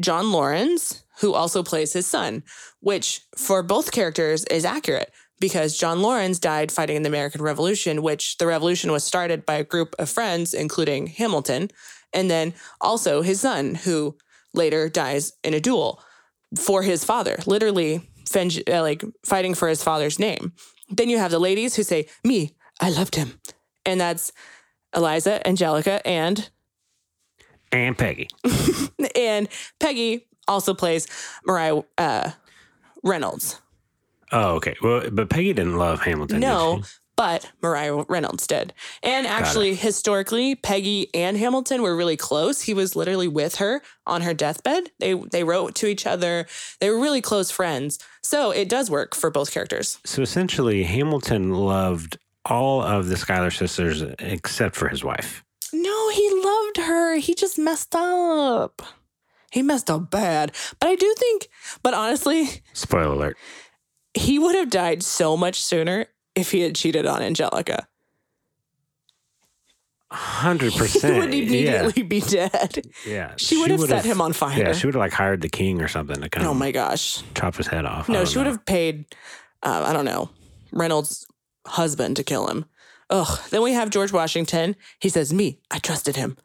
[0.00, 2.42] John Laurens, who also plays his son,
[2.80, 8.00] which for both characters is accurate because John Laurens died fighting in the American Revolution,
[8.00, 11.68] which the revolution was started by a group of friends, including Hamilton,
[12.12, 14.16] and then also his son, who
[14.54, 16.00] later dies in a duel
[16.56, 20.52] for his father, literally uh, like fighting for his father's name.
[20.88, 23.40] Then you have the ladies who say, "Me, I loved him,"
[23.84, 24.32] and that's
[24.94, 26.50] Eliza, Angelica, and
[27.72, 28.28] And Peggy.
[29.16, 29.48] and
[29.80, 31.08] Peggy also plays
[31.44, 32.30] Mariah uh,
[33.02, 33.60] Reynolds.
[34.32, 34.74] Oh, okay.
[34.82, 36.40] Well, but Peggy didn't love Hamilton.
[36.40, 36.82] No,
[37.16, 38.72] but Mariah Reynolds did.
[39.02, 42.62] And actually, historically, Peggy and Hamilton were really close.
[42.62, 44.90] He was literally with her on her deathbed.
[44.98, 46.46] They they wrote to each other.
[46.80, 47.98] They were really close friends.
[48.22, 49.98] So it does work for both characters.
[50.04, 55.44] So essentially, Hamilton loved all of the Schuyler sisters except for his wife.
[55.72, 57.16] No, he loved her.
[57.16, 58.82] He just messed up.
[59.50, 60.52] He messed up bad.
[60.80, 61.48] But I do think,
[61.82, 63.36] but honestly, Spoiler alert.
[64.14, 67.86] He would have died so much sooner if he had cheated on Angelica.
[70.10, 71.14] Hundred percent.
[71.14, 72.82] He would immediately be dead.
[73.06, 73.32] Yeah, yeah.
[73.36, 74.58] She would have set him on fire.
[74.58, 76.46] Yeah, she would have like hired the king or something to come.
[76.46, 77.22] Oh my gosh.
[77.34, 78.10] chop his head off.
[78.10, 79.06] No, she would have paid,
[79.62, 80.28] uh, I don't know,
[80.70, 81.26] Reynolds'
[81.66, 82.66] husband to kill him.
[83.08, 83.40] Ugh.
[83.48, 84.76] Then we have George Washington.
[84.98, 86.36] He says, Me, I trusted him.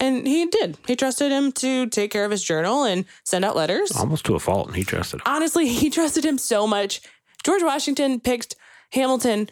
[0.00, 0.78] And he did.
[0.86, 3.92] He trusted him to take care of his journal and send out letters.
[3.92, 5.24] almost to a fault, and he trusted him.
[5.26, 7.02] Honestly, he trusted him so much.
[7.44, 8.56] George Washington picked
[8.92, 9.50] Hamilton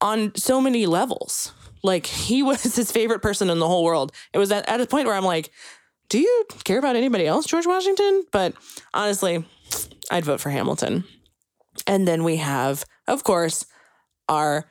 [0.00, 1.52] on so many levels.
[1.82, 4.12] Like, he was his favorite person in the whole world.
[4.32, 5.50] It was at, at a point where I'm like,
[6.08, 8.24] do you care about anybody else, George Washington?
[8.32, 8.54] But
[8.94, 9.44] honestly,
[10.10, 11.04] I'd vote for Hamilton.
[11.86, 13.66] And then we have, of course,
[14.28, 14.68] our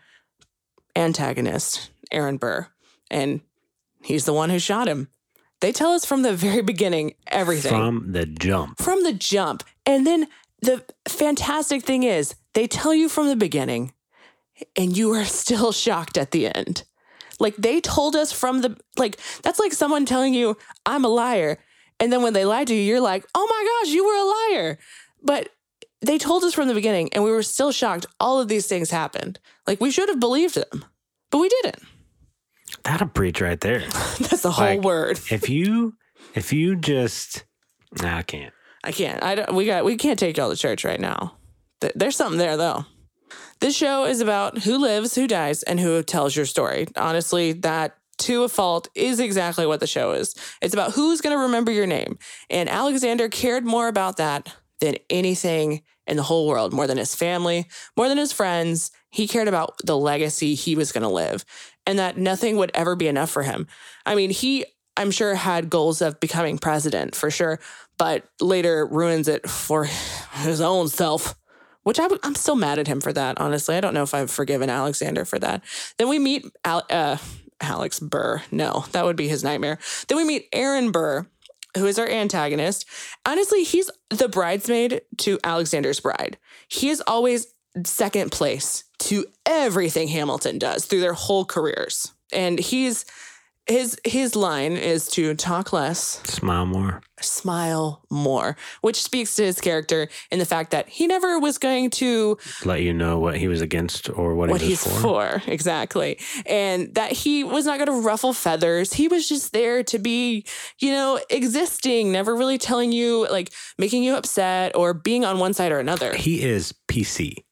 [0.96, 2.68] antagonist, Aaron Burr.
[3.12, 3.42] And
[4.04, 5.10] he's the one who shot him.
[5.60, 8.80] They tell us from the very beginning everything from the jump.
[8.80, 9.64] from the jump.
[9.86, 10.28] And then
[10.62, 13.94] the fantastic thing is, they tell you from the beginning,
[14.76, 16.84] and you are still shocked at the end.
[17.40, 21.60] Like they told us from the like that's like someone telling you I'm a liar,
[22.00, 24.58] and then when they lie to you, you're like, oh my gosh, you were a
[24.60, 24.80] liar.
[25.24, 25.50] But
[26.02, 28.06] they told us from the beginning, and we were still shocked.
[28.20, 29.40] All of these things happened.
[29.66, 30.86] Like we should have believed them,
[31.32, 31.84] but we didn't.
[32.88, 33.80] That'll preach right there.
[34.20, 35.20] That's the whole Like- word.
[35.30, 35.96] if you,
[36.36, 37.44] if you just,
[38.02, 38.54] nah, I can't.
[38.84, 39.22] I can't.
[39.22, 41.36] I don't, we got we can't take y'all to church right now.
[41.82, 42.86] Th- There's something there though.
[43.60, 46.88] This show is about who lives, who dies, and who tells your story.
[46.96, 50.34] Honestly, that to a fault is exactly what the show is.
[50.62, 52.18] It's about who's going to remember your name.
[52.50, 57.14] And Alexander cared more about that than anything in the whole world, more than his
[57.16, 58.92] family, more than his friends.
[59.10, 61.44] He cared about the legacy he was going to live
[61.88, 63.66] and that nothing would ever be enough for him.
[64.06, 64.66] I mean, he,
[64.98, 67.60] I'm sure, had goals of becoming president for sure,
[67.98, 69.86] but later ruins it for
[70.34, 71.34] his own self.
[71.84, 73.40] Which I, am still mad at him for that.
[73.40, 75.64] Honestly, I don't know if I've forgiven Alexander for that.
[75.98, 77.16] Then we meet Al, uh,
[77.62, 78.44] Alex Burr.
[78.52, 79.80] No, that would be his nightmare.
[80.10, 81.26] Then we meet Aaron Burr,
[81.78, 82.86] who is our antagonist.
[83.26, 86.38] Honestly, he's the bridesmaid to Alexander's bride.
[86.68, 87.48] He is always
[87.86, 92.12] second place to everything Hamilton does through their whole careers.
[92.34, 93.06] And he's
[93.68, 97.02] his his line is to talk less, Smile more.
[97.20, 101.90] smile more, which speaks to his character in the fact that he never was going
[101.90, 105.02] to Let you know what he was against or what, what he was he's for.
[105.02, 105.44] for.
[105.48, 106.18] Exactly.
[106.46, 108.94] And that he was not going to ruffle feathers.
[108.94, 110.46] He was just there to be,
[110.80, 115.54] you know, existing, never really telling you, like making you upset or being on one
[115.54, 116.16] side or another.
[116.16, 117.44] He is PC.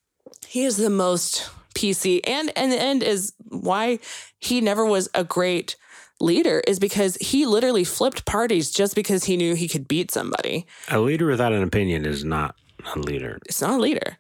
[0.56, 2.22] He is the most PC.
[2.26, 4.00] And and the end is why
[4.40, 5.76] he never was a great
[6.22, 10.66] leader is because he literally flipped parties just because he knew he could beat somebody.
[10.88, 12.56] A leader without an opinion is not
[12.96, 13.38] a leader.
[13.48, 14.16] it's not a leader.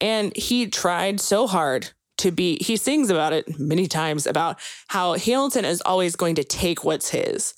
[0.00, 4.58] And he tried so hard to be, he sings about it many times about
[4.88, 7.52] how Hamilton is always going to take what's his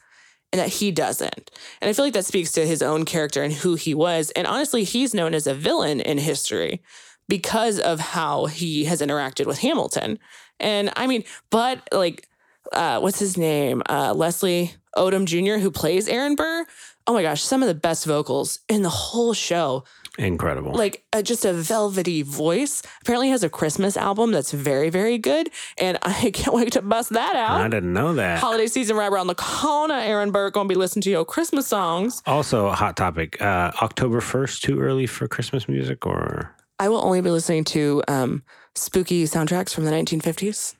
[0.53, 1.53] and that he doesn't.
[1.81, 4.33] And I feel like that speaks to his own character and who he was.
[4.33, 6.83] And honestly, he's known as a villain in history
[7.29, 10.19] because of how he has interacted with Hamilton.
[10.61, 12.29] And I mean, but like,
[12.73, 13.83] uh, what's his name?
[13.89, 16.67] Uh, Leslie Odom Jr., who plays Aaron Burr.
[17.07, 19.85] Oh my gosh, some of the best vocals in the whole show
[20.19, 20.73] Incredible.
[20.75, 22.83] like uh, just a velvety voice.
[23.01, 25.49] Apparently has a Christmas album that's very, very good.
[25.79, 27.61] And I can't wait to bust that out.
[27.61, 28.41] I didn't know that.
[28.41, 29.95] Holiday season right around the corner.
[29.95, 32.23] Aaron Burr gonna be listening to your Christmas songs.
[32.27, 33.41] Also, a hot topic.
[33.41, 38.03] Uh, October 1st, too early for Christmas music or I will only be listening to
[38.09, 38.43] um,
[38.75, 40.75] spooky soundtracks from the 1950s.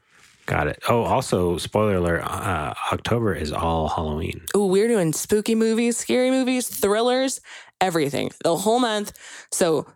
[0.47, 0.79] got it?
[0.89, 4.43] Oh, also, spoiler alert uh, October is all Halloween.
[4.55, 7.41] Oh, we're doing spooky movies, scary movies, thrillers,
[7.81, 9.13] everything the whole month.
[9.51, 9.87] So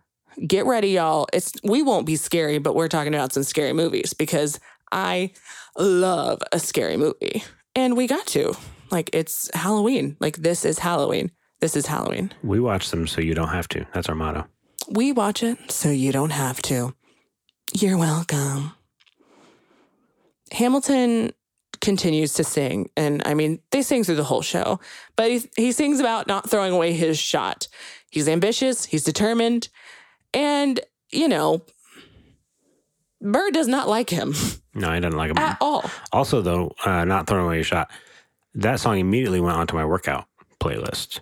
[0.46, 1.26] get ready, y'all.
[1.32, 4.58] It's we won't be scary, but we're talking about some scary movies because
[4.90, 5.32] I
[5.78, 8.54] love a scary movie, and we got to
[8.90, 10.16] like it's Halloween.
[10.20, 11.30] Like this is Halloween.
[11.60, 12.32] This is Halloween.
[12.42, 13.86] We watch them so you don't have to.
[13.94, 14.46] That's our motto.
[14.88, 16.94] We watch it so you don't have to.
[17.72, 18.72] You're welcome.
[20.52, 21.32] Hamilton
[21.80, 22.90] continues to sing.
[22.96, 24.80] And I mean, they sing through the whole show,
[25.16, 27.68] but he, he sings about not throwing away his shot.
[28.10, 29.68] He's ambitious, he's determined,
[30.34, 31.64] and, you know,
[33.20, 34.34] Burr does not like him
[34.74, 35.84] No, I didn't like him at all.
[36.12, 37.90] Also, though, uh, not throwing away your shot,
[38.54, 40.26] that song immediately went onto my workout
[40.60, 41.20] playlist.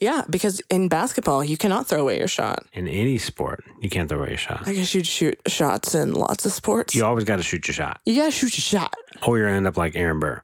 [0.00, 2.64] Yeah, because in basketball, you cannot throw away your shot.
[2.72, 4.66] In any sport, you can't throw away your shot.
[4.66, 6.94] I guess you'd shoot shots in lots of sports.
[6.94, 8.94] You always got to shoot your shot, You gotta shoot your shot.
[9.26, 10.42] or you're gonna end up like Aaron Burr.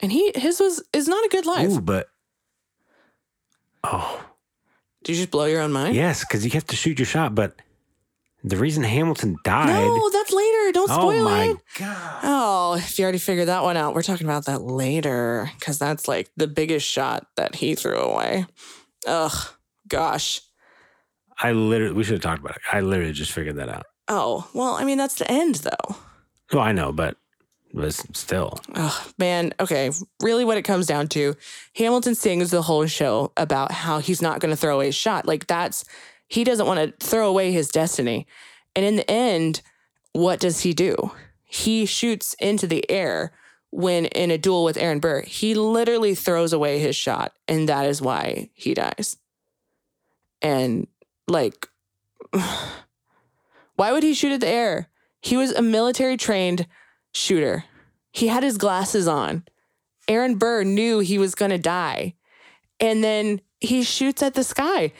[0.00, 1.70] And he his was is not a good life.
[1.70, 2.08] Ooh, but
[3.84, 4.24] oh
[5.04, 5.94] Did you just blow your own mind?
[5.94, 7.34] yes, because you have to shoot your shot.
[7.34, 7.56] But
[8.44, 9.68] the reason Hamilton died.
[9.68, 10.72] No, that's later.
[10.72, 11.56] Don't oh spoil my it.
[11.78, 12.20] god!
[12.22, 16.08] Oh, if you already figured that one out, we're talking about that later because that's
[16.08, 18.46] like the biggest shot that he threw away.
[19.06, 19.48] Ugh,
[19.88, 20.40] gosh.
[21.38, 22.62] I literally, we should have talked about it.
[22.72, 23.86] I literally just figured that out.
[24.08, 25.96] Oh, well, I mean, that's the end though.
[26.52, 27.16] Well, I know, but
[27.74, 29.90] but still, Oh, man, okay.
[30.20, 31.34] Really, what it comes down to,
[31.74, 35.24] Hamilton sings the whole show about how he's not going to throw away his shot.
[35.26, 35.84] Like, that's,
[36.32, 38.26] he doesn't want to throw away his destiny.
[38.74, 39.60] And in the end,
[40.12, 41.12] what does he do?
[41.44, 43.32] He shoots into the air
[43.70, 45.24] when in a duel with Aaron Burr.
[45.26, 49.18] He literally throws away his shot, and that is why he dies.
[50.40, 50.86] And,
[51.28, 51.68] like,
[53.76, 54.88] why would he shoot at the air?
[55.20, 56.66] He was a military trained
[57.12, 57.64] shooter.
[58.10, 59.44] He had his glasses on.
[60.08, 62.14] Aaron Burr knew he was going to die.
[62.80, 64.92] And then he shoots at the sky.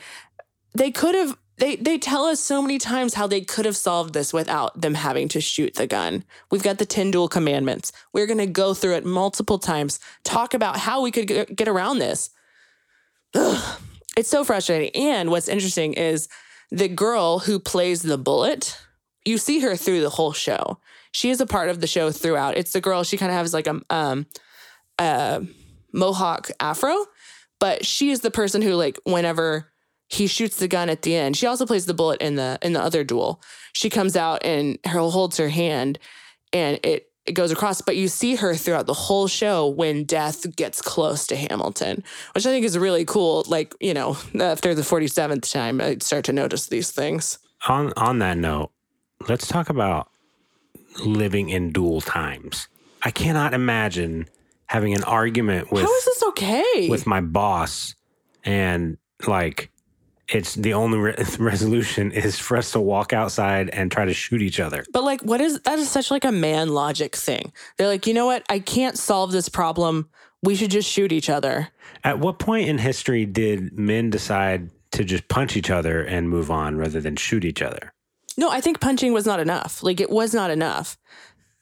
[0.75, 4.13] They could have they they tell us so many times how they could have solved
[4.13, 6.23] this without them having to shoot the gun.
[6.51, 7.91] We've got the 10 duel commandments.
[8.11, 11.99] We're going to go through it multiple times, talk about how we could get around
[11.99, 12.31] this.
[13.35, 13.79] Ugh.
[14.15, 14.91] It's so frustrating.
[14.95, 16.27] And what's interesting is
[16.69, 18.77] the girl who plays the bullet,
[19.25, 20.79] you see her through the whole show.
[21.11, 22.57] She is a part of the show throughout.
[22.57, 24.25] It's the girl, she kind of has like a, um,
[24.99, 25.45] a
[25.91, 27.05] mohawk afro,
[27.59, 29.72] but she is the person who, like, whenever
[30.13, 32.73] he shoots the gun at the end, she also plays the bullet in the in
[32.73, 33.41] the other duel.
[33.73, 35.99] She comes out and her holds her hand
[36.51, 40.55] and it it goes across, but you see her throughout the whole show when death
[40.57, 42.03] gets close to Hamilton,
[42.35, 43.45] which I think is really cool.
[43.47, 47.39] Like, you know, after the 47th time, I start to notice these things.
[47.67, 48.71] on on that note,
[49.29, 50.09] let's talk about
[51.05, 52.67] living in duel times.
[53.03, 54.27] I cannot imagine
[54.67, 56.87] having an argument with How is this okay?
[56.89, 57.95] with my boss
[58.43, 58.97] and
[59.27, 59.71] like
[60.29, 64.41] it's the only re- resolution is for us to walk outside and try to shoot
[64.41, 64.85] each other.
[64.91, 65.79] But like, what is that?
[65.79, 67.51] Is such like a man logic thing.
[67.77, 68.43] They're like, you know what?
[68.49, 70.09] I can't solve this problem
[70.43, 71.69] we should just shoot each other.
[72.03, 76.51] At what point in history did men decide to just punch each other and move
[76.51, 77.93] on rather than shoot each other?
[78.37, 79.81] No, I think punching was not enough.
[79.81, 80.97] Like it was not enough.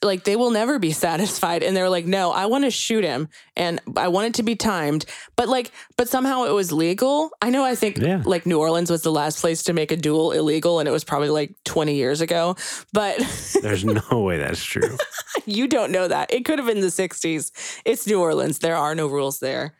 [0.04, 1.62] Like they will never be satisfied.
[1.64, 4.56] And they're like, no, I want to shoot him and I want it to be
[4.56, 5.06] timed.
[5.36, 7.30] But like, but somehow it was legal.
[7.42, 8.22] I know I think Yeah.
[8.26, 11.04] like New Orleans was the last place to make a duel illegal and it was
[11.04, 12.56] probably like 20 years ago.
[12.94, 13.20] But
[13.62, 14.98] There's no way that's true.
[15.46, 16.34] you don't know that.
[16.34, 17.52] It could have been the 60s.
[17.86, 18.60] It's New Orleans.
[18.60, 19.76] There are no rules there.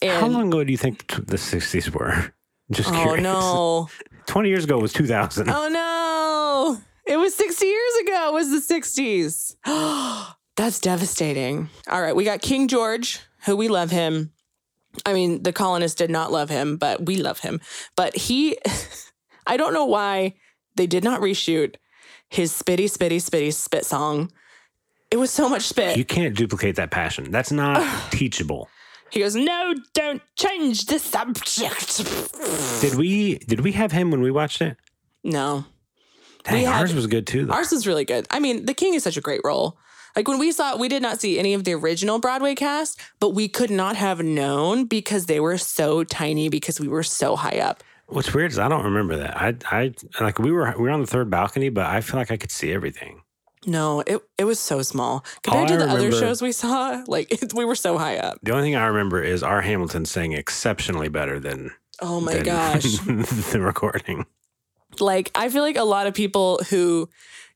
[0.00, 2.32] And How long ago do you think the 60s were?
[2.70, 3.22] Just Oh curious.
[3.22, 3.88] no.
[4.26, 5.48] 20 years ago was 2000.
[5.50, 6.78] Oh no.
[7.08, 8.28] It was 60 years ago.
[8.28, 9.56] It was the 60s.
[10.56, 11.70] That's devastating.
[11.88, 14.32] All right, we got King George, who we love him.
[15.06, 17.60] I mean, the colonists did not love him, but we love him.
[17.96, 18.58] But he
[19.46, 20.34] I don't know why
[20.76, 21.76] they did not reshoot
[22.28, 24.30] his spitty spitty spitty spit song.
[25.10, 25.96] It was so much spit.
[25.96, 27.30] You can't duplicate that passion.
[27.30, 28.68] That's not teachable.
[29.10, 32.04] He goes, "No, don't change the subject."
[32.82, 34.76] Did we did we have him when we watched it?
[35.24, 35.64] No.
[36.50, 37.46] Dang, had- ours was good too.
[37.46, 37.54] Though.
[37.54, 38.26] Ours was really good.
[38.30, 39.78] I mean, the king is such a great role.
[40.16, 43.30] Like when we saw, we did not see any of the original Broadway cast, but
[43.30, 47.58] we could not have known because they were so tiny because we were so high
[47.58, 47.84] up.
[48.06, 49.36] What's weird is I don't remember that.
[49.40, 52.30] I I like we were we were on the third balcony, but I feel like
[52.30, 53.20] I could see everything.
[53.66, 57.04] No, it it was so small compared All to I the other shows we saw.
[57.06, 58.38] Like it, we were so high up.
[58.42, 62.44] The only thing I remember is our Hamilton sang exceptionally better than, Oh my than
[62.54, 62.82] gosh!
[62.82, 64.24] the recording.
[65.00, 67.08] Like I feel like a lot of people who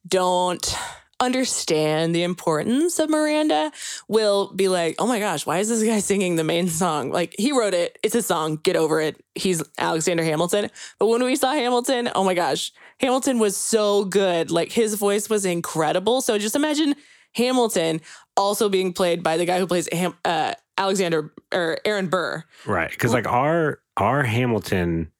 [0.07, 0.77] don't
[1.21, 3.71] understand the importance of Miranda
[4.09, 7.11] will be like, "Oh my gosh, why is this guy singing the main song?
[7.11, 7.99] Like he wrote it.
[8.03, 8.57] It's a song.
[8.57, 9.23] Get over it.
[9.35, 14.51] He's Alexander Hamilton." But when we saw Hamilton, oh my gosh, Hamilton was so good.
[14.51, 16.21] Like his voice was incredible.
[16.21, 16.97] So just imagine
[17.35, 18.01] Hamilton
[18.37, 22.45] also being played by the guy who plays Ham, uh, Alexander or Aaron Burr.
[22.67, 22.91] Right.
[22.91, 25.12] Because like our our Hamilton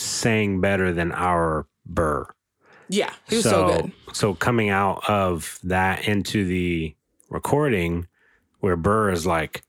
[0.00, 2.26] sang better than our Burr.
[2.88, 3.92] Yeah, he was so, good.
[4.12, 6.94] So coming out of that into the
[7.28, 8.08] recording
[8.58, 9.62] where Burr is like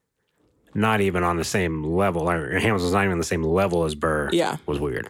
[0.73, 3.93] not even on the same level, or Hamilton's not even on the same level as
[3.93, 4.29] Burr.
[4.31, 4.57] Yeah.
[4.65, 5.09] Was weird.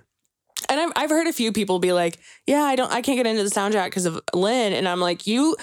[0.69, 3.27] And I've, I've heard a few people be like, yeah, I don't, I can't get
[3.27, 4.73] into the soundtrack because of Lin.
[4.73, 5.55] And I'm like, you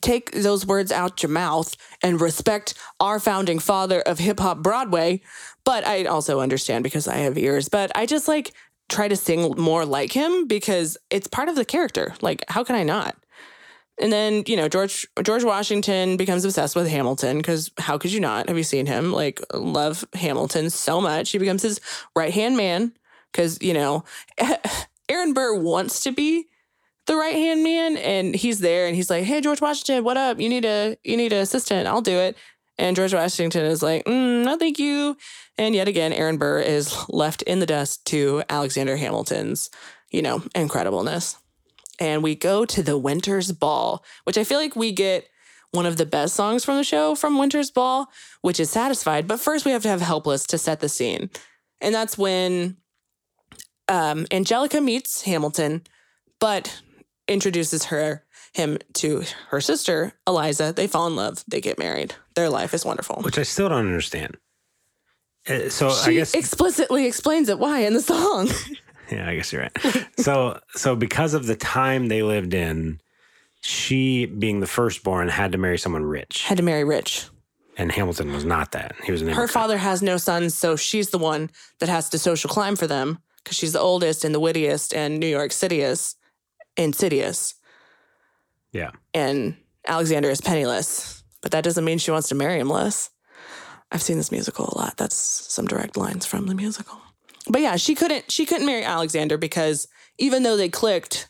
[0.00, 5.20] take those words out your mouth and respect our founding father of hip hop Broadway.
[5.64, 8.52] But I also understand because I have ears, but I just like
[8.92, 12.14] try to sing more like him because it's part of the character.
[12.20, 13.16] Like, how can I not?
[14.00, 18.20] And then, you know, George George Washington becomes obsessed with Hamilton because how could you
[18.20, 18.48] not?
[18.48, 19.12] Have you seen him?
[19.12, 21.30] Like, love Hamilton so much.
[21.30, 21.80] He becomes his
[22.16, 22.92] right hand man
[23.30, 24.04] because, you know,
[25.08, 26.46] Aaron Burr wants to be
[27.06, 30.40] the right hand man and he's there and he's like, Hey, George Washington, what up?
[30.40, 31.86] You need a you need an assistant.
[31.86, 32.36] I'll do it.
[32.78, 35.16] And George Washington is like, mm, no, thank you.
[35.58, 39.70] And yet again, Aaron Burr is left in the dust to Alexander Hamilton's,
[40.10, 41.36] you know, incredibleness
[42.02, 45.28] and we go to the Winter's Ball, which I feel like we get
[45.70, 48.08] one of the best songs from the show from Winter's Ball,
[48.40, 49.28] which is Satisfied.
[49.28, 51.30] But first, we have to have Helpless to set the scene.
[51.80, 52.76] And that's when
[53.88, 55.82] um, Angelica meets Hamilton,
[56.40, 56.82] but
[57.28, 60.72] introduces her him to her sister Eliza.
[60.74, 61.44] They fall in love.
[61.48, 62.14] They get married.
[62.34, 63.22] Their life is wonderful.
[63.22, 64.36] Which I still don't understand.
[65.48, 68.48] Uh, So I guess explicitly explains it why in the song.
[69.10, 70.06] Yeah, I guess you're right.
[70.16, 72.98] so so because of the time they lived in,
[73.60, 76.44] she being the firstborn had to marry someone rich.
[76.44, 77.26] Had to marry rich.
[77.76, 78.94] And Hamilton was not that.
[79.04, 82.18] He was an her father has no sons, so she's the one that has to
[82.18, 86.16] social climb for them because she's the oldest and the wittiest and New York City's
[86.78, 87.54] insidious.
[88.72, 88.90] Yeah.
[89.14, 89.56] And
[89.86, 93.10] Alexander is penniless, but that doesn't mean she wants to marry him less.
[93.90, 94.96] I've seen this musical a lot.
[94.96, 96.98] That's some direct lines from the musical.
[97.48, 101.28] But yeah, she couldn't she couldn't marry Alexander because even though they clicked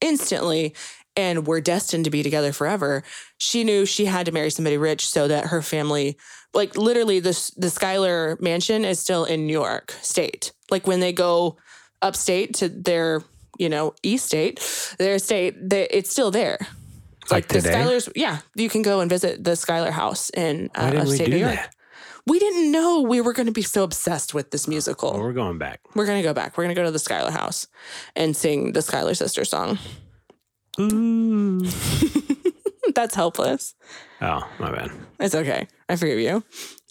[0.00, 0.74] instantly
[1.16, 3.02] and were destined to be together forever,
[3.38, 6.16] she knew she had to marry somebody rich so that her family
[6.52, 10.52] like literally the the Schuyler mansion is still in New York state.
[10.70, 11.56] Like when they go
[12.02, 13.22] upstate to their,
[13.58, 14.60] you know, east state,
[14.98, 16.58] their state, they, it's still there.
[17.30, 17.70] Like the today?
[17.72, 21.18] Schuyler's, yeah, you can go and visit the Schuyler house in Why uh, didn't we
[21.18, 21.54] do New York.
[21.54, 21.74] that?
[22.26, 25.12] We didn't know we were going to be so obsessed with this musical.
[25.12, 25.80] Well, we're going back.
[25.94, 26.56] We're going to go back.
[26.56, 27.66] We're going to go to the Schuyler house
[28.16, 29.78] and sing the Schuyler sister song.
[30.80, 31.60] Ooh.
[32.94, 33.74] That's helpless.
[34.22, 34.90] Oh, my bad.
[35.20, 35.66] It's okay.
[35.88, 36.42] I forgive you.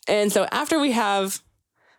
[0.08, 1.42] And so after we have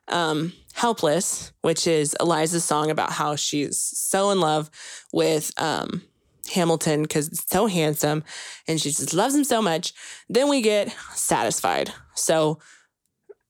[0.08, 4.70] um, Helpless, which is Eliza's song about how she's so in love
[5.12, 6.02] with um,
[6.48, 8.24] Hamilton because it's so handsome
[8.66, 9.92] and she just loves him so much,
[10.28, 11.92] then we get Satisfied.
[12.14, 12.58] So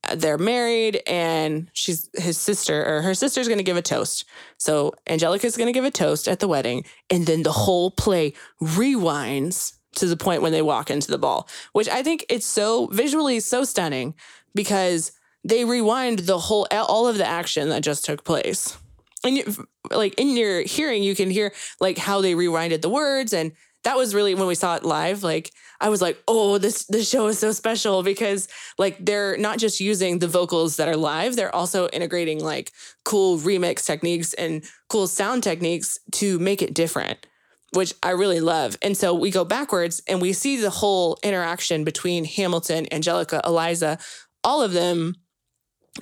[0.03, 4.25] uh, they're married and she's his sister or her sister's going to give a toast.
[4.57, 8.33] So Angelica's going to give a toast at the wedding and then the whole play
[8.61, 12.87] rewinds to the point when they walk into the ball, which I think it's so
[12.87, 14.13] visually so stunning
[14.53, 15.11] because
[15.43, 18.77] they rewind the whole all of the action that just took place.
[19.25, 23.33] And like in your hearing you can hear like how they rewinded the words.
[23.33, 23.51] And
[23.85, 27.09] that was really when we saw it live like i was like oh this this
[27.09, 31.35] show is so special because like they're not just using the vocals that are live
[31.35, 32.71] they're also integrating like
[33.05, 37.25] cool remix techniques and cool sound techniques to make it different
[37.73, 38.77] which i really love.
[38.81, 43.97] And so we go backwards and we see the whole interaction between hamilton angelica eliza
[44.43, 45.15] all of them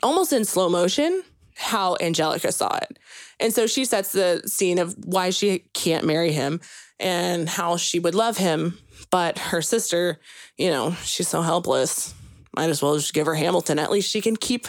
[0.02, 1.24] almost in slow motion
[1.56, 2.98] how angelica saw it
[3.44, 6.62] and so she sets the scene of why she can't marry him
[6.98, 8.78] and how she would love him.
[9.12, 10.20] But her sister,
[10.58, 12.14] you know, she's so helpless.
[12.56, 13.80] Might as well just give her Hamilton.
[13.80, 14.68] At least she can keep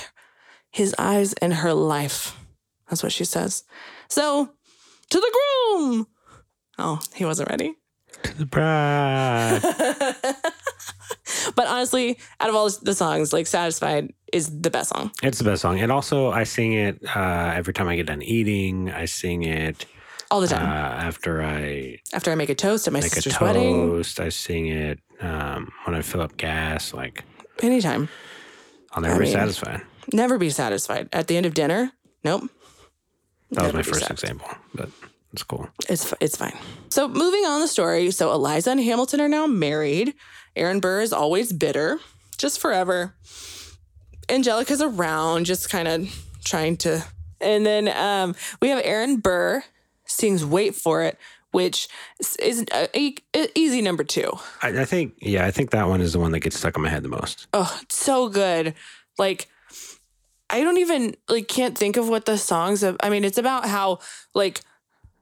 [0.70, 2.36] his eyes in her life.
[2.88, 3.62] That's what she says.
[4.08, 4.50] So,
[5.10, 5.38] to the
[5.78, 6.06] groom.
[6.76, 7.76] Oh, he wasn't ready.
[8.24, 9.60] To the bride.
[11.56, 15.10] but honestly, out of all the songs, like Satisfied is the best song.
[15.22, 15.78] It's the best song.
[15.80, 18.90] And also, I sing it uh, every time I get done eating.
[18.90, 19.86] I sing it
[20.30, 20.66] all the time.
[20.66, 20.72] Uh,
[21.08, 24.26] after I after I make a toast at my make sister's a toast, wedding.
[24.26, 26.92] I sing it um, when I fill up gas.
[26.92, 27.24] Like
[27.62, 28.08] anytime.
[28.92, 29.82] I'll never I be mean, satisfied.
[30.12, 31.08] Never be satisfied.
[31.12, 31.92] At the end of dinner,
[32.22, 32.50] nope.
[33.50, 34.30] That was my first satisfied.
[34.32, 34.88] example, but
[35.32, 35.68] it's cool.
[35.88, 36.56] It's it's fine.
[36.90, 38.10] So moving on the story.
[38.10, 40.14] So Eliza and Hamilton are now married.
[40.56, 41.98] Aaron Burr is always bitter,
[42.38, 43.14] just forever.
[44.28, 46.08] Angelica's around, just kind of
[46.44, 47.04] trying to.
[47.40, 49.64] And then um, we have Aaron Burr
[50.06, 51.18] sings "Wait for It,"
[51.50, 51.88] which
[52.40, 54.32] is a, a- a easy number two.
[54.62, 56.82] I, I think, yeah, I think that one is the one that gets stuck in
[56.82, 57.46] my head the most.
[57.52, 58.74] Oh, it's so good.
[59.18, 59.48] Like
[60.48, 63.66] I don't even like can't think of what the songs of I mean, it's about
[63.66, 63.98] how
[64.34, 64.62] like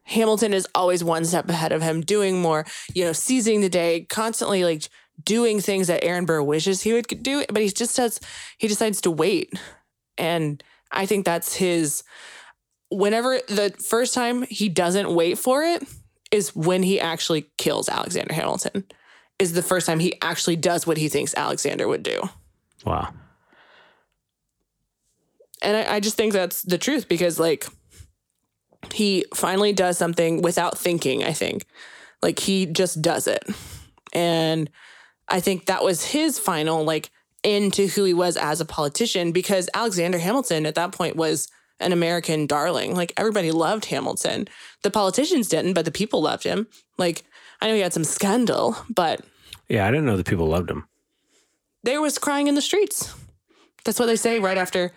[0.04, 4.06] Hamilton is always one step ahead of him, doing more, you know, seizing the day,
[4.08, 4.88] constantly like
[5.24, 8.20] doing things that Aaron Burr wishes he would do, but he just says
[8.58, 9.52] he decides to wait.
[10.18, 12.02] And I think that's his
[12.90, 15.82] whenever the first time he doesn't wait for it
[16.30, 18.84] is when he actually kills Alexander Hamilton.
[19.38, 22.20] Is the first time he actually does what he thinks Alexander would do.
[22.86, 23.12] Wow.
[25.62, 27.66] And I, I just think that's the truth because, like,
[28.92, 31.66] he finally does something without thinking, I think.
[32.22, 33.42] Like, he just does it.
[34.12, 34.70] And
[35.32, 37.10] I think that was his final, like,
[37.42, 41.48] into who he was as a politician because Alexander Hamilton at that point was
[41.80, 42.94] an American darling.
[42.94, 44.46] Like, everybody loved Hamilton.
[44.82, 46.68] The politicians didn't, but the people loved him.
[46.98, 47.24] Like,
[47.60, 49.22] I know he had some scandal, but
[49.68, 50.86] Yeah, I didn't know the people loved him.
[51.82, 53.12] there was crying in the streets.
[53.84, 54.92] That's what they say right after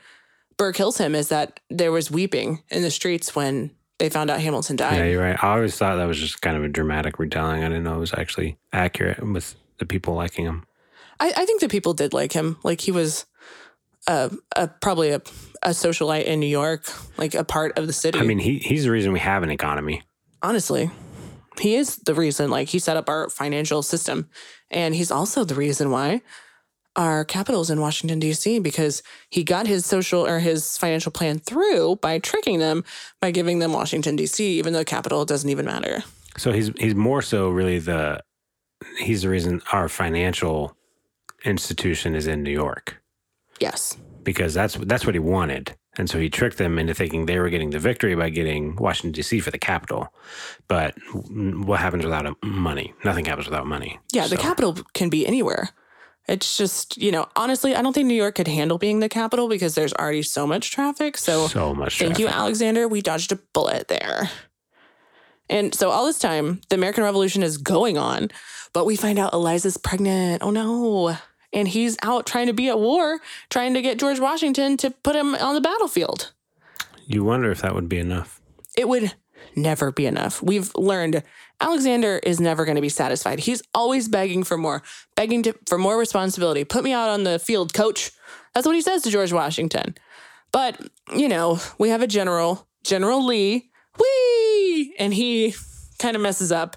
[0.58, 4.40] Burr kills him is that there was weeping in the streets when they found out
[4.40, 4.98] Hamilton died.
[4.98, 5.44] Yeah, you're right.
[5.44, 7.64] I always thought that was just kind of a dramatic retelling.
[7.64, 10.66] I didn't know it was actually accurate with the people liking him.
[11.20, 12.58] I, I think the people did like him.
[12.64, 13.26] Like he was
[14.08, 15.22] a, a probably a,
[15.64, 16.86] a socialite in New York,
[17.18, 18.20] like a part of the city.
[18.20, 20.02] I mean, he he's the reason we have an economy.
[20.42, 20.92] honestly,
[21.60, 22.50] he is the reason.
[22.50, 24.30] Like he set up our financial system,
[24.70, 26.22] and he's also the reason why
[26.96, 28.60] our capital is in Washington D.C.
[28.60, 32.84] because he got his social or his financial plan through by tricking them
[33.20, 34.58] by giving them Washington D.C.
[34.60, 36.04] Even though capital doesn't even matter.
[36.38, 38.22] So he's he's more so really the
[38.98, 40.76] he's the reason our financial
[41.44, 43.02] institution is in New York
[43.60, 45.76] Yes, because that's that's what he wanted.
[45.98, 49.14] And so he tricked them into thinking they were getting the victory by getting Washington
[49.14, 49.40] D.C.
[49.40, 50.10] for the capital.
[50.68, 52.94] But what happens without money?
[53.06, 54.00] Nothing happens without money.
[54.12, 55.70] yeah, the capital can be anywhere.
[56.28, 59.48] It's just you know honestly, I don't think New York could handle being the capital
[59.48, 61.16] because there's already so much traffic.
[61.18, 61.98] So so much.
[62.00, 62.28] Thank you.
[62.28, 62.90] Alexander.
[62.90, 64.30] We dodged a bullet there.
[65.50, 68.30] And so all this time, the American Revolution is going on,
[68.76, 70.44] but we find out Eliza's pregnant.
[70.44, 71.18] Oh no.
[71.54, 75.16] And he's out trying to be at war, trying to get George Washington to put
[75.16, 76.34] him on the battlefield.
[77.08, 78.42] You wonder if that would be enough.
[78.78, 79.16] It would
[79.56, 80.44] never be enough.
[80.44, 81.24] We've learned
[81.62, 83.40] Alexander is never going to be satisfied.
[83.40, 84.84] He's always begging for more,
[85.16, 86.66] begging to, for more responsibility.
[86.66, 88.12] Put me out on the field, coach.
[88.54, 89.96] That's what he says to George Washington.
[90.52, 90.82] But,
[91.16, 95.56] you know, we have a general, General Lee, wee, and he
[95.98, 96.76] kind of messes up.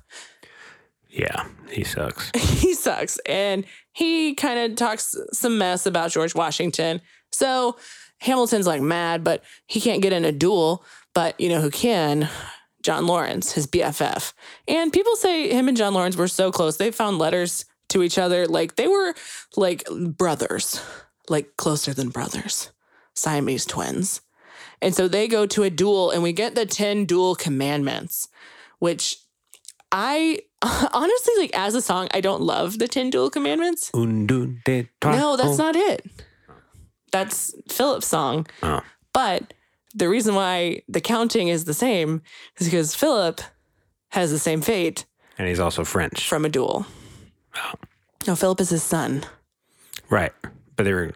[1.09, 2.31] Yeah, he sucks.
[2.37, 3.19] He sucks.
[3.27, 7.01] And he kind of talks some mess about George Washington.
[7.33, 7.77] So
[8.21, 10.85] Hamilton's like mad, but he can't get in a duel.
[11.15, 12.29] But you know who can?
[12.83, 14.33] John Laurens, his BFF.
[14.69, 16.77] And people say him and John Laurens were so close.
[16.77, 18.47] They found letters to each other.
[18.47, 19.15] Like they were
[19.57, 20.81] like brothers.
[21.29, 22.71] like closer than brothers,
[23.15, 24.21] Siamese twins.
[24.81, 28.29] And so they go to a duel, and we get the 10 duel commandments,
[28.79, 29.17] which
[29.91, 30.41] I
[30.93, 33.91] honestly like as a song, I don't love the 10 duel commandments.
[33.95, 35.63] Un, deux, deux, trois, No, that's oh.
[35.63, 36.07] not it.
[37.13, 38.47] That's Philip's song.
[38.63, 38.81] Oh.
[39.13, 39.55] But
[39.95, 42.23] the reason why the counting is the same
[42.59, 43.41] is because Philip
[44.11, 45.07] has the same fate
[45.39, 46.29] And he's also French.
[46.29, 46.87] from a duel.
[47.57, 47.73] Oh.
[48.27, 49.25] No, Philip is his son.
[50.11, 50.33] right.
[50.77, 51.13] But they were,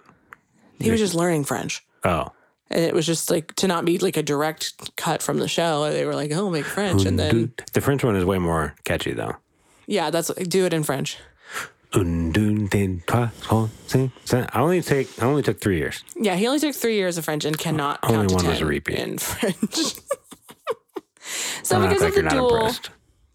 [0.80, 1.84] He was just learning French.
[2.04, 2.28] oh.
[2.72, 5.90] And it was just like to not be like a direct cut from the show.
[5.90, 7.04] They were like, oh, make French.
[7.04, 9.36] And then, The French one is way more catchy, though.
[9.86, 11.18] yeah, that's do it in French.
[11.94, 13.28] Un, deux, deux, trois,
[13.86, 14.48] cinq, sept.
[14.54, 15.08] I only take.
[15.22, 16.02] I only took three years.
[16.16, 18.58] Yeah, he only took three years of French and cannot Only count to one was
[18.58, 18.98] 10 a repeat.
[18.98, 19.76] in French.
[21.62, 22.90] so because like of the duel, impressed.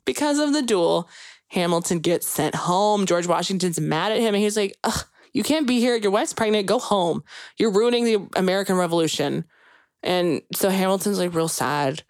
[0.05, 1.07] because of the duel,
[1.49, 3.05] Hamilton gets sent home.
[3.05, 5.05] George Washington's mad at him and he's like, Ugh,
[5.37, 5.95] you can't be here.
[5.95, 6.65] Your wife's pregnant.
[6.65, 7.23] Go home.
[7.59, 9.45] You're ruining the American Revolution.
[10.01, 12.01] And so Hamilton's like real sad.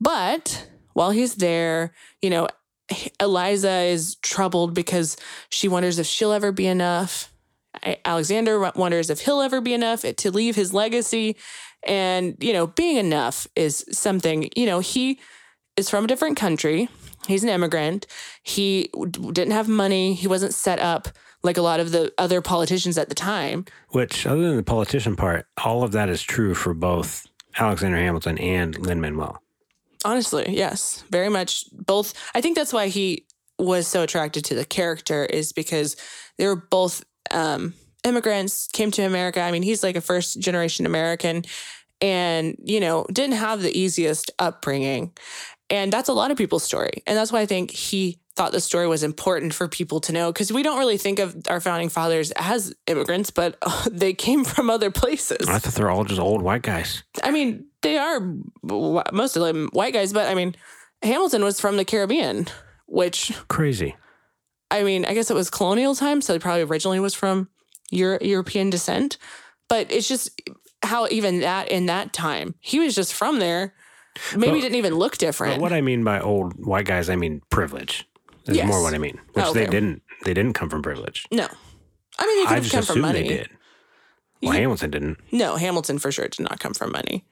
[0.00, 2.48] But while he's there, you know,
[3.20, 5.16] Eliza is troubled because
[5.50, 7.32] she wonders if she'll ever be enough.
[8.04, 11.36] Alexander wonders if he'll ever be enough eh, to leave his legacy.
[11.86, 15.20] And, you know, being enough is something, you know, he
[15.76, 16.88] is from a different country.
[17.28, 18.08] He's an immigrant.
[18.42, 20.14] He didn't have money.
[20.14, 21.08] He wasn't set up
[21.44, 23.66] like a lot of the other politicians at the time.
[23.90, 27.26] Which, other than the politician part, all of that is true for both
[27.56, 29.40] Alexander Hamilton and Lin Manuel.
[30.04, 32.14] Honestly, yes, very much both.
[32.34, 33.26] I think that's why he
[33.58, 35.96] was so attracted to the character is because
[36.36, 39.40] they were both um, immigrants, came to America.
[39.40, 41.44] I mean, he's like a first generation American
[42.00, 45.12] and, you know, didn't have the easiest upbringing.
[45.70, 47.02] And that's a lot of people's story.
[47.06, 50.32] And that's why I think he thought the story was important for people to know
[50.32, 54.44] because we don't really think of our founding fathers as immigrants, but uh, they came
[54.44, 55.48] from other places.
[55.48, 57.04] I thought they're all just old white guys.
[57.22, 58.20] I mean, they are
[59.12, 60.54] most of them white guys, but I mean,
[61.02, 62.46] Hamilton was from the Caribbean,
[62.86, 63.94] which Crazy.
[64.70, 67.48] I mean, I guess it was colonial time, so he probably originally was from
[67.90, 69.18] Euro- European descent.
[69.68, 70.30] But it's just
[70.82, 73.74] how even that in that time, he was just from there.
[74.36, 75.60] Maybe Well, didn't even look But different.
[75.60, 78.06] what I mean by old white guys, I mean privilege.
[78.46, 78.66] Is Yes.
[78.68, 79.18] more what I mean.
[79.32, 80.02] Which Oh, they didn't.
[80.24, 81.26] They didn't come from privilege.
[81.30, 81.48] no,
[82.18, 83.22] I mean, they could I have come from money.
[83.22, 83.50] they did.
[84.42, 85.18] Well, You- Hamilton didn't.
[85.32, 87.24] No, Hamilton for sure did not come from money.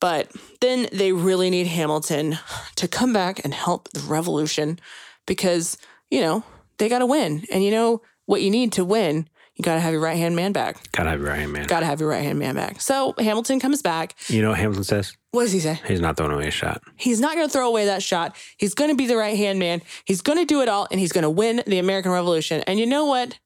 [0.00, 2.38] But then they really need Hamilton
[2.76, 4.78] to come back and help the revolution
[5.26, 5.76] because,
[6.10, 6.42] you know,
[6.78, 7.44] they got to win.
[7.52, 9.28] And you know what you need to win?
[9.60, 10.90] You got to have your right hand man back.
[10.90, 11.66] Gotta have your right hand man.
[11.66, 12.80] Got to have your right hand man back.
[12.80, 14.14] So Hamilton comes back.
[14.28, 15.14] You know what Hamilton says?
[15.32, 15.78] What does he say?
[15.86, 16.80] He's not throwing away a shot.
[16.96, 18.34] He's not going to throw away that shot.
[18.56, 19.82] He's going to be the right hand man.
[20.06, 22.62] He's going to do it all and he's going to win the American Revolution.
[22.66, 23.38] And you know what?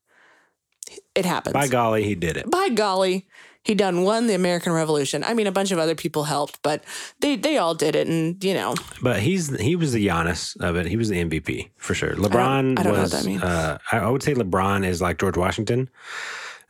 [1.17, 1.53] It happens.
[1.53, 2.49] By golly, he did it.
[2.49, 3.27] by golly,
[3.65, 5.25] he done won the American Revolution.
[5.25, 6.85] I mean, a bunch of other people helped, but
[7.21, 10.77] they they all did it, and you know, But he's he was the Giannis of
[10.77, 10.87] it.
[10.87, 12.15] He was the MVP for sure.
[12.15, 13.12] LeBron I don't know was.
[13.12, 13.43] what that means.
[13.43, 15.89] Uh, I I would say LeBron is like George Washington,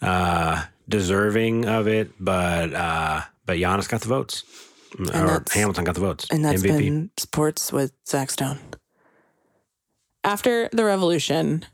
[0.00, 4.44] uh, deserving of it, but uh, but Giannis got the votes,
[5.12, 6.28] or Hamilton got the votes.
[6.30, 6.78] and that's MVP.
[6.78, 8.58] been sports with Zach Stone.
[10.22, 11.66] After the revolution,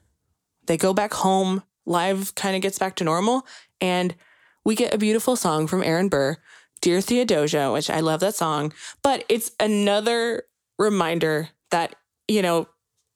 [0.67, 1.63] they go back home.
[1.87, 3.47] Live kind of gets back to normal,
[3.81, 4.15] and
[4.71, 6.37] we get a beautiful song from Aaron Burr,
[6.81, 8.73] "Dear Theodosia," which I love that song.
[9.03, 10.45] But it's another
[10.79, 11.97] reminder that
[12.29, 12.69] you know,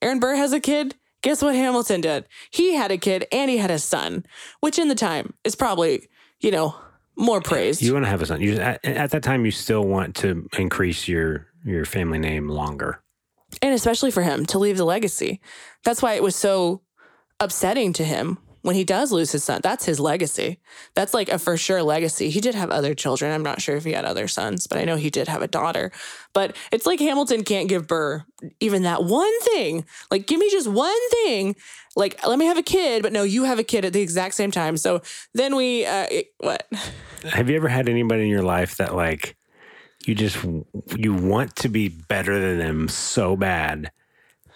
[0.02, 0.96] Aaron Burr has a kid.
[1.22, 2.26] Guess what Hamilton did?
[2.50, 4.26] He had a kid and he had a son,
[4.59, 6.09] which in the time is probably
[6.40, 6.74] you know
[7.16, 7.82] more praised.
[7.82, 8.40] You want to have a son.
[8.40, 13.00] You at, at that time, you still want to increase your your family name longer.
[13.62, 15.40] and especially for him to leave the legacy.
[15.84, 16.82] That's why it was so
[17.38, 19.60] upsetting to him when he does lose his son.
[19.62, 20.58] That's his legacy.
[20.94, 22.30] That's like a for sure legacy.
[22.30, 23.30] He did have other children.
[23.30, 25.46] I'm not sure if he had other sons, but I know he did have a
[25.46, 25.92] daughter.
[26.32, 28.24] But it's like Hamilton can't give Burr
[28.60, 29.84] even that one thing.
[30.10, 31.56] Like, give me just one thing.
[31.94, 34.34] Like, let me have a kid, but no, you have a kid at the exact
[34.34, 34.78] same time.
[34.78, 35.02] So
[35.34, 36.66] then we, uh, it- what?
[37.24, 39.36] Have you ever had anybody in your life that like
[40.06, 40.36] you just
[40.96, 43.90] you want to be better than them so bad,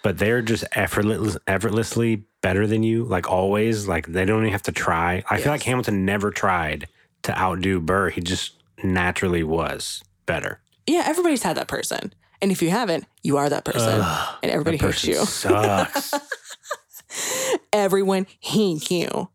[0.03, 3.87] but they're just effortless, effortlessly better than you, like always.
[3.87, 5.23] Like they don't even have to try.
[5.29, 6.87] I feel like Hamilton never tried
[7.23, 8.09] to outdo Burr.
[8.09, 10.61] He just naturally was better.
[10.87, 12.13] Yeah, everybody's had that person.
[12.41, 14.01] And if you haven't, you are that person.
[14.41, 15.25] and everybody hates person you.
[15.25, 16.13] sucks.
[17.73, 19.29] everyone hates you.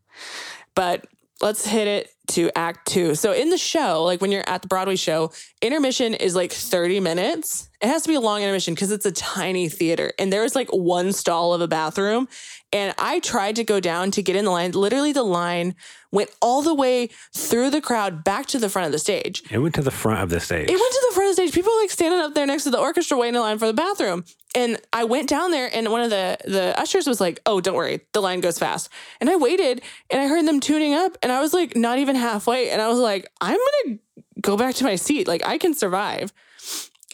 [0.73, 1.05] But
[1.41, 3.15] let's hit it to act two.
[3.15, 6.99] So in the show, like when you're at the Broadway show, intermission is like 30
[6.99, 7.69] minutes.
[7.81, 10.55] It has to be a long intermission because it's a tiny theater and there is
[10.55, 12.27] like one stall of a bathroom.
[12.73, 14.71] And I tried to go down to get in the line.
[14.71, 15.75] Literally, the line
[16.11, 19.43] went all the way through the crowd back to the front of the stage.
[19.51, 20.69] It went to the front of the stage.
[20.69, 21.53] It went to the front of the stage.
[21.53, 23.73] People were like standing up there next to the orchestra waiting in line for the
[23.73, 24.25] bathroom.
[24.55, 27.75] And I went down there and one of the the ushers was like, "Oh, don't
[27.75, 27.99] worry.
[28.13, 28.89] The line goes fast."
[29.19, 32.15] And I waited and I heard them tuning up and I was like not even
[32.15, 35.27] halfway and I was like, "I'm going to go back to my seat.
[35.27, 36.33] Like I can survive."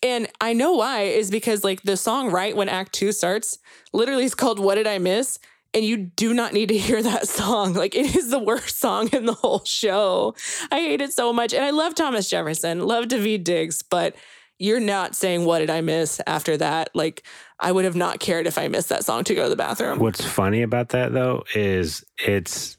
[0.03, 3.59] And I know why is because like the song right when act 2 starts
[3.93, 5.37] literally is called What Did I Miss?
[5.73, 7.73] and you do not need to hear that song.
[7.73, 10.35] Like it is the worst song in the whole show.
[10.71, 11.53] I hate it so much.
[11.53, 14.15] And I love Thomas Jefferson, love Daveed Diggs, but
[14.61, 16.89] you're not saying what did I miss after that?
[16.93, 17.23] Like
[17.59, 19.99] I would have not cared if I missed that song to go to the bathroom.
[19.99, 22.77] What's funny about that though is it's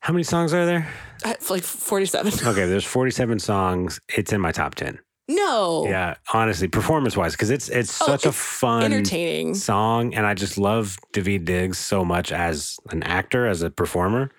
[0.00, 0.88] how many songs are there?
[1.24, 2.32] I- Like 47.
[2.48, 4.00] Okay, there's 47 songs.
[4.14, 4.98] It's in my top 10.
[5.26, 5.86] No.
[5.86, 9.54] Yeah, honestly, performance wise, because it's it's Oh, such a fun Entertaining.
[9.54, 14.30] song, and I just love Daveed Diggs so much as an actor, as a performer.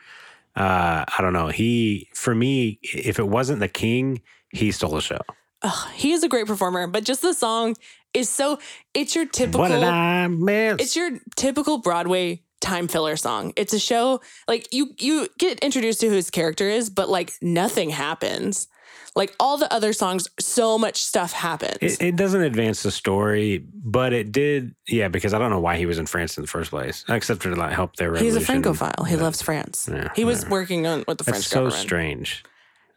[0.56, 1.48] Uh, I don't know.
[1.48, 4.22] He, for me, if it wasn't the King,
[4.52, 5.22] he stole the show.
[5.66, 7.76] Ugh, he is a great performer, but just the song
[8.14, 8.60] is so
[8.94, 10.78] it's your typical What did I miss?
[10.80, 13.52] it's your typical Broadway time filler song.
[13.56, 17.34] It's a show like you you get introduced to who his character is, but like
[17.42, 18.68] nothing happens.
[19.16, 21.78] Like all the other songs, so much stuff happens.
[21.82, 24.76] It, it doesn't advance the story, but it did.
[24.90, 27.42] Yeah, because I don't know why he was in France in the first place, except
[27.44, 28.46] to like help their He's a revolution.
[28.64, 29.06] Francophile.
[29.06, 29.90] He loves France.
[29.92, 31.82] Yeah, he was working on with the French That's so government.
[31.82, 32.44] strange.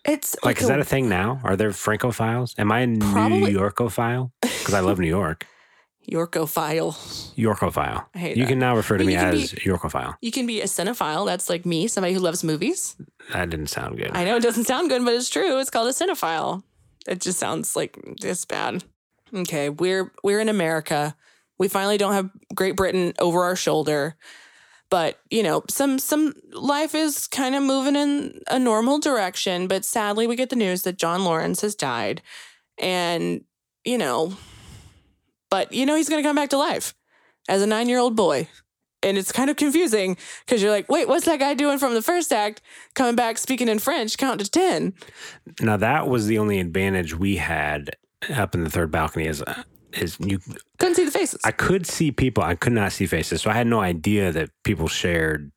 [0.08, 1.40] It's Like, is that a thing now?
[1.44, 2.54] Are there Francophiles?
[2.58, 4.30] Am I a New Probably- Yorkophile?
[4.40, 5.46] Because I love New York.
[6.10, 6.94] Yorkophile?
[7.36, 8.06] Yorkophile.
[8.14, 8.48] I hate You that.
[8.48, 10.14] can now refer to But me you can as Yorkophile.
[10.22, 11.26] You can be a cinephile.
[11.26, 12.96] That's like me, somebody who loves movies.
[13.32, 14.12] That didn't sound good.
[14.14, 15.58] I know it doesn't sound good, but it's true.
[15.58, 16.62] It's called a cinephile.
[17.06, 18.84] It just sounds like it's bad.
[19.34, 21.14] Okay, we're we're in America.
[21.58, 24.16] We finally don't have Great Britain over our shoulder.
[24.90, 29.84] But, you know, some some life is kind of moving in a normal direction, but
[29.84, 32.22] sadly we get the news that John Laurens has died.
[32.78, 33.44] And,
[33.84, 34.36] you know,
[35.50, 36.94] but you know he's going to come back to life
[37.48, 38.48] as a 9-year-old boy.
[39.02, 42.02] And it's kind of confusing because you're like, wait, what's that guy doing from the
[42.02, 42.60] first act
[42.94, 44.92] coming back speaking in French, count to 10?
[45.60, 47.90] Now that was the only advantage we had
[48.34, 49.62] up in the third balcony is uh,
[49.92, 50.40] is you
[50.78, 51.40] Couldn't see the faces.
[51.44, 53.42] I could see people, I could not see faces.
[53.42, 55.52] So I had no idea that people shared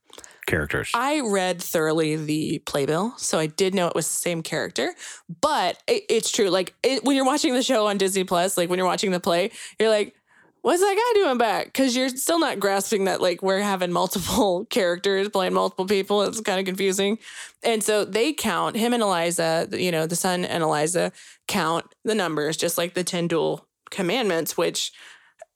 [0.46, 0.92] characters.
[0.94, 4.94] I read thoroughly the playbill, so I did know it was the same character.
[5.42, 6.50] But it, it's true.
[6.50, 9.20] Like it, when you're watching the show on Disney Plus, like when you're watching the
[9.20, 10.16] play, you're like,
[10.62, 14.66] "What's that guy doing back?" Because you're still not grasping that like we're having multiple
[14.70, 16.24] characters playing multiple people.
[16.24, 17.20] It's kind of confusing.
[17.64, 19.68] And so they count him and Eliza.
[19.72, 21.12] You know, the son and Eliza
[21.48, 24.92] count the numbers, just like the ten duel commandments, which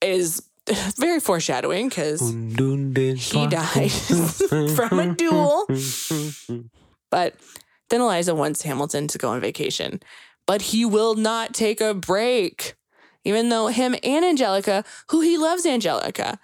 [0.01, 0.43] is
[0.97, 2.21] very foreshadowing because
[3.31, 3.91] he died
[4.75, 5.65] from a duel.
[7.09, 7.35] But
[7.89, 10.01] then Eliza wants Hamilton to go on vacation,
[10.45, 12.75] but he will not take a break,
[13.23, 16.39] even though him and Angelica, who he loves Angelica.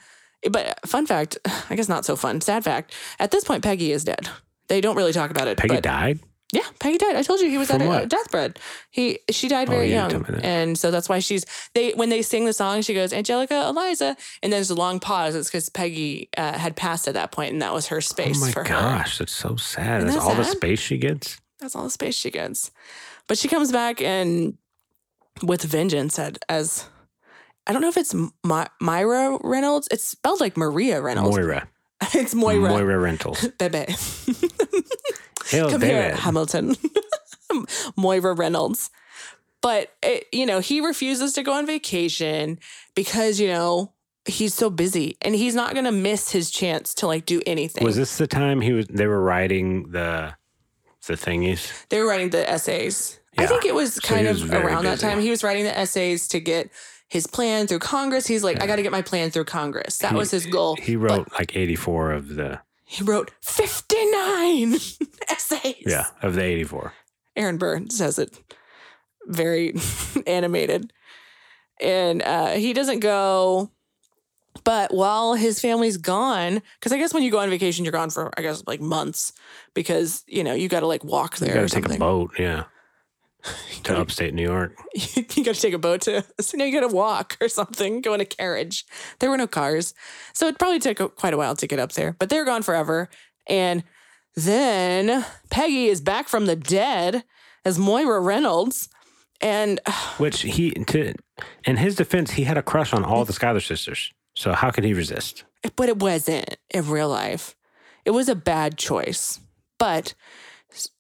[0.50, 1.38] But fun fact,
[1.70, 4.28] I guess not so fun, sad fact, at this point, Peggy is dead.
[4.68, 5.58] They don't really talk about it.
[5.58, 6.20] Peggy died.
[6.54, 7.16] Yeah, Peggy died.
[7.16, 8.60] I told you he was From at a deathbed.
[8.90, 10.48] He she died Oh, very you young, didn't tell me that.
[10.48, 14.16] and so that's why she's they when they sing the song, she goes Angelica, Eliza,
[14.44, 15.36] and then there's a long pause.
[15.36, 18.38] It's because Peggy uh, had passed at that point, and that was her space.
[18.38, 18.70] Oh space my for her.
[18.70, 20.00] gosh, that's so sad.
[20.00, 21.40] Isn't That's that all the space she gets.
[21.60, 22.72] That's all the space she gets.
[23.28, 24.58] But she comes back and
[25.44, 26.86] with vengeance at, as
[27.68, 29.88] I don't know if it's My, Myra Reynolds.
[29.92, 31.38] It's spelled like Maria Reynolds.
[31.38, 31.68] Moira.
[32.14, 32.70] it's Moira.
[32.70, 33.48] Moira Rentals.
[33.60, 33.86] Bebe.
[35.52, 36.76] Hell, here, Hamilton.
[37.98, 38.90] Moira Reynolds.
[39.62, 42.58] But, it, you know, he refuses to go on vacation
[42.96, 43.94] because, you know,
[44.26, 47.84] he's so busy and he's not going to miss his chance to like do anything.
[47.84, 48.88] Was this the time he was?
[48.88, 50.34] They were writing the
[51.08, 51.72] the thingies.
[51.90, 53.20] they were writing the essays.
[53.38, 55.20] I think it was kind of was very around that time.
[55.20, 56.70] He was writing the essays to get
[57.08, 58.28] his plan through Congress.
[58.28, 59.98] He's like, I got to get my plan through Congress.
[60.00, 60.76] That He- was his goal.
[60.76, 62.62] He wrote like eighty four of the
[62.92, 64.74] He wrote 59
[65.30, 65.84] essays.
[65.86, 66.92] yeah of the eighty four.
[67.38, 68.38] Aaron Burr says it
[69.26, 69.74] very
[70.28, 70.92] animated.
[71.80, 73.72] And uh, he doesn't go,
[74.66, 78.10] but while his family's gone, because I guess when you go on vacation, you're gone
[78.12, 79.32] for, I guess, like months
[79.74, 81.50] because, you know, you got to like walk there.
[81.50, 82.66] You got to take a boat, yeah,
[83.84, 84.78] to upstate New York.
[84.94, 88.02] you got to take a boat to, so now you got to walk or something,
[88.02, 88.86] go in a carriage.
[89.20, 89.94] There were no cars.
[90.34, 92.64] So it probably took a- quite a while to get up there, but they're gone
[92.64, 93.10] forever.
[93.48, 93.84] And
[94.36, 97.24] then Peggy is back from the dead
[97.66, 98.90] as Moira Reynolds.
[99.40, 99.80] And
[100.18, 101.14] Which he, to,
[101.66, 104.14] in his defense, he had a crush on all the Schuyler sisters.
[104.36, 105.44] So how could he resist?
[105.76, 107.56] but it wasn't in real life.
[108.04, 109.40] It was a bad choice.
[109.78, 110.16] But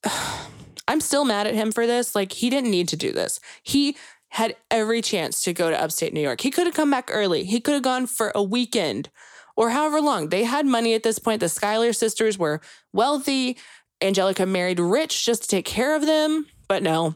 [0.88, 2.15] I'm still mad at him for this.
[2.15, 3.39] Like, he didn't need to do this.
[3.63, 3.95] He
[4.29, 6.41] had every chance to go to upstate New York.
[6.41, 7.43] He could have come back early.
[7.43, 9.09] He could have gone for a weekend
[9.55, 10.29] or however long.
[10.29, 11.41] They had money at this point.
[11.41, 12.61] The Schuyler sisters were
[12.93, 13.57] wealthy.
[14.01, 16.47] Angelica married rich just to take care of them.
[16.67, 17.15] But no,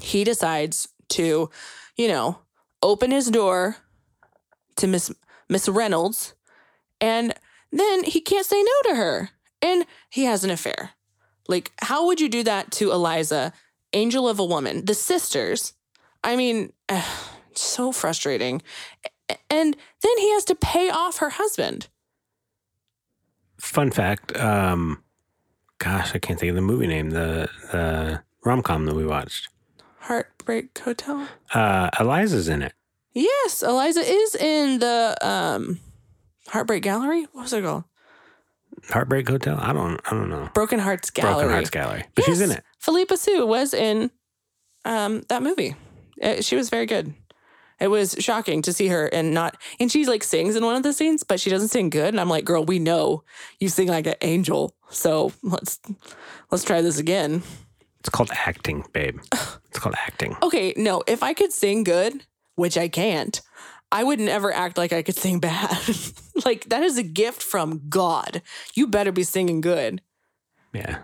[0.00, 1.50] he decides to,
[1.96, 2.38] you know,
[2.82, 3.76] open his door
[4.76, 5.10] to Miss
[5.48, 6.34] Miss Reynolds
[7.00, 7.34] and
[7.72, 9.30] then he can't say no to her.
[9.60, 10.90] And he has an affair.
[11.52, 13.52] Like, how would you do that to Eliza,
[13.92, 15.74] angel of a woman, the sisters?
[16.24, 16.72] I mean,
[17.54, 18.62] so frustrating.
[19.50, 21.88] And then he has to pay off her husband.
[23.58, 25.04] Fun fact, um,
[25.76, 29.50] gosh, I can't think of the movie name, the, the rom com that we watched.
[29.98, 31.28] Heartbreak Hotel?
[31.52, 32.72] Uh, Eliza's in it.
[33.12, 35.80] Yes, Eliza is in the um,
[36.48, 37.26] Heartbreak Gallery.
[37.32, 37.84] What was it called?
[38.90, 39.58] Heartbreak Hotel?
[39.60, 40.50] I don't I don't know.
[40.54, 41.34] Broken Hearts Gallery.
[41.34, 42.04] Broken Hearts Gallery.
[42.14, 42.64] But she's in it.
[42.78, 44.10] Phillipa Soo was in
[44.84, 45.76] um, that movie.
[46.22, 47.14] Uh, she was very good.
[47.80, 50.84] It was shocking to see her and not, and she like sings in one of
[50.84, 52.14] the scenes, but she doesn't sing good.
[52.14, 53.24] And I'm like, girl, we know
[53.58, 55.80] you sing like an angel, so let's
[56.52, 57.42] let's try this again.
[57.98, 59.18] It's called acting, babe.
[59.32, 60.36] It's called acting.
[60.42, 62.24] Okay, no, if I could sing good,
[62.56, 63.40] which I can't,
[63.92, 65.78] I would never act like I could sing bad.
[66.46, 68.40] like that is a gift from God.
[68.74, 70.00] You better be singing good.
[70.72, 71.00] Yeah.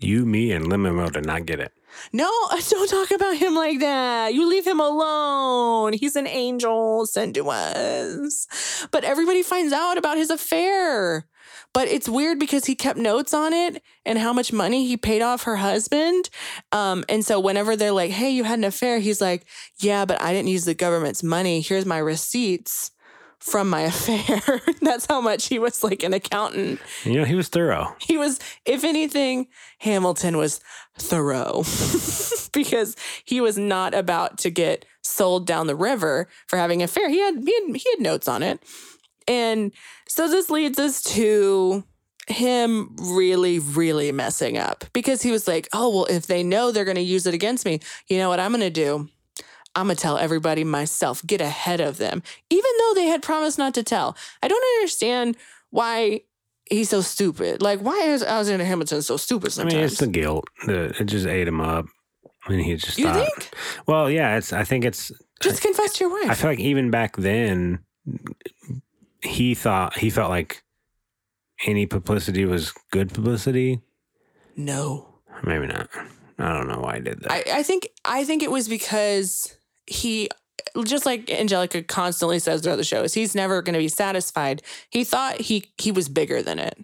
[0.00, 1.72] You, me, and Limo did not get it.
[2.12, 2.28] No,
[2.70, 4.34] don't talk about him like that.
[4.34, 5.92] You leave him alone.
[5.92, 8.88] He's an angel sent to us.
[8.90, 11.26] But everybody finds out about his affair.
[11.74, 15.22] But it's weird because he kept notes on it and how much money he paid
[15.22, 16.28] off her husband.
[16.70, 19.46] Um, and so whenever they're like, hey, you had an affair, he's like,
[19.78, 21.60] yeah, but I didn't use the government's money.
[21.60, 22.90] Here's my receipts
[23.38, 24.60] from my affair.
[24.80, 26.80] That's how much he was like an accountant.
[27.04, 27.96] You know, he was thorough.
[28.00, 29.48] He was, if anything,
[29.78, 30.60] Hamilton was
[30.98, 31.62] thorough
[32.52, 37.08] because he was not about to get sold down the river for having an affair.
[37.08, 38.60] He had, he had he had notes on it.
[39.28, 39.72] And
[40.08, 41.84] so this leads us to
[42.28, 46.84] him really, really messing up because he was like, oh, well, if they know they're
[46.84, 49.08] going to use it against me, you know what I'm going to do?
[49.74, 53.58] I'm going to tell everybody myself, get ahead of them, even though they had promised
[53.58, 54.16] not to tell.
[54.42, 55.36] I don't understand
[55.70, 56.20] why
[56.68, 57.62] he's so stupid.
[57.62, 59.74] Like, why is Alexander Hamilton so stupid I sometimes?
[59.74, 60.44] mean, it's the guilt.
[60.66, 61.86] The, it just ate him up.
[62.46, 63.50] And he just you thought, think?
[63.86, 65.10] well, yeah, it's, I think it's,
[65.40, 66.30] Just confess to your wife.
[66.30, 67.78] I feel like even back then,
[69.22, 70.62] he thought, he felt like
[71.66, 73.80] any publicity was good publicity.
[74.56, 75.08] no.
[75.44, 75.88] Maybe not.
[76.38, 77.32] I don't know why I did that.
[77.32, 79.56] I, I think I think it was because
[79.86, 80.28] he
[80.84, 84.62] just like Angelica constantly says throughout the show is he's never going to be satisfied.
[84.90, 86.78] He thought he he was bigger than it.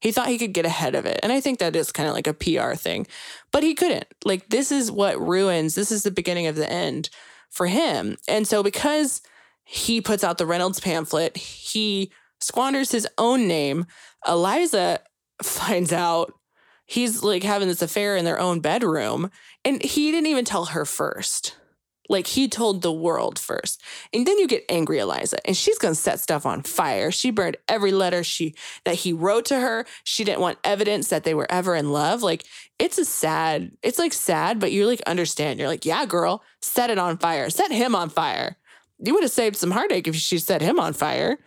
[0.00, 1.18] He thought he could get ahead of it.
[1.22, 3.06] And I think that is kind of like a PR thing.
[3.50, 4.06] But he couldn't.
[4.24, 5.74] Like this is what ruins.
[5.74, 7.10] This is the beginning of the end
[7.50, 8.16] for him.
[8.28, 9.22] And so because
[9.70, 12.10] he puts out the Reynolds pamphlet, he
[12.40, 13.84] squanders his own name.
[14.26, 15.00] Eliza
[15.42, 16.32] finds out
[16.86, 19.30] he's like having this affair in their own bedroom
[19.66, 21.54] and he didn't even tell her first.
[22.08, 23.82] Like he told the world first.
[24.14, 27.10] And then you get angry eliza and she's gonna set stuff on fire.
[27.10, 28.54] She burned every letter she
[28.86, 29.84] that he wrote to her.
[30.02, 32.22] She didn't want evidence that they were ever in love.
[32.22, 32.46] Like
[32.78, 35.58] it's a sad it's like sad but you like understand.
[35.58, 37.50] You're like yeah girl set it on fire.
[37.50, 38.56] Set him on fire
[38.98, 41.38] you would have saved some heartache if she set him on fire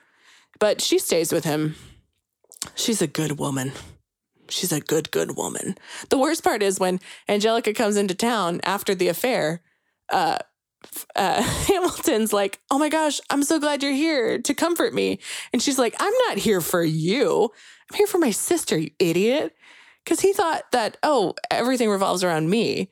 [0.60, 1.76] but she stays with him
[2.76, 3.72] she's a good woman
[4.52, 5.78] She's a good, good woman.
[6.10, 9.62] The worst part is when Angelica comes into town after the affair.
[10.10, 10.40] Uh,
[11.16, 15.20] uh, Hamilton's like, "Oh my gosh, I'm so glad you're here to comfort me,"
[15.54, 17.50] and she's like, "I'm not here for you.
[17.90, 19.56] I'm here for my sister, you idiot."
[20.04, 22.90] Because he thought that, oh, everything revolves around me.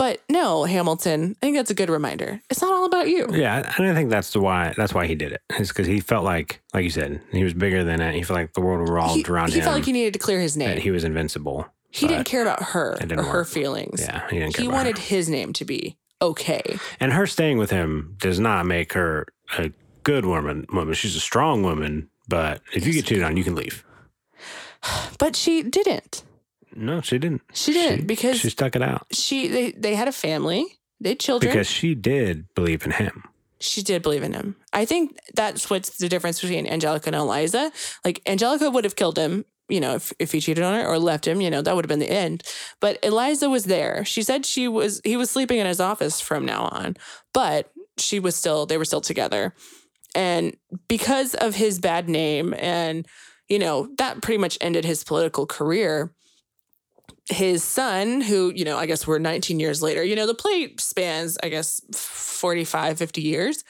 [0.00, 2.40] But no, Hamilton, I think that's a good reminder.
[2.48, 3.26] It's not all about you.
[3.34, 4.72] yeah, and I think that's the why.
[4.74, 5.42] That's why he did it.
[5.50, 8.14] It's because he felt like, like you said, he was bigger than it.
[8.14, 9.64] He felt like the world revolved He, around he him.
[9.64, 10.78] felt like he needed to clear his name.
[10.80, 11.66] he was invincible.
[11.90, 14.00] He didn't care about her or didn't her feelings.
[14.00, 15.04] Yeah, he didn't care He wanted her.
[15.04, 16.78] his name to be okay.
[16.98, 19.26] And her staying with him does not make her
[19.58, 19.70] a
[20.02, 20.64] good woman.
[20.72, 22.08] Woman, she's a strong woman.
[22.26, 23.84] But if you get cheated on, you can leave.
[25.18, 26.22] But she didn't.
[26.74, 27.42] No, she didn't.
[27.52, 30.66] She didn't because she stuck it out she they they had a family,
[31.00, 31.52] they had children.
[31.52, 33.24] because she did believe in him.
[33.58, 34.56] she did believe in him.
[34.72, 37.72] I think that's what's the difference between Angelica and Eliza.
[38.04, 40.98] Like Angelica would have killed him you know, if, if he cheated on her or
[40.98, 42.42] left him, you know, that would have been the end.
[42.80, 44.04] But Eliza was there.
[44.04, 46.96] She said she was, he was sleeping in his office from now on,
[47.32, 49.54] but she was still, they were still together.
[50.14, 50.56] And
[50.88, 53.06] because of his bad name and,
[53.48, 56.12] you know, that pretty much ended his political career.
[57.30, 60.74] His son, who, you know, I guess we're 19 years later, you know, the play
[60.78, 63.64] spans, I guess, 45, 50 years.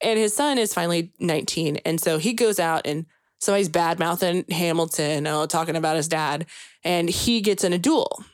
[0.00, 1.76] And his son is finally 19.
[1.84, 3.06] And so he goes out and
[3.38, 6.46] so he's bad mouthing Hamilton, oh, talking about his dad,
[6.82, 8.24] and he gets in a duel.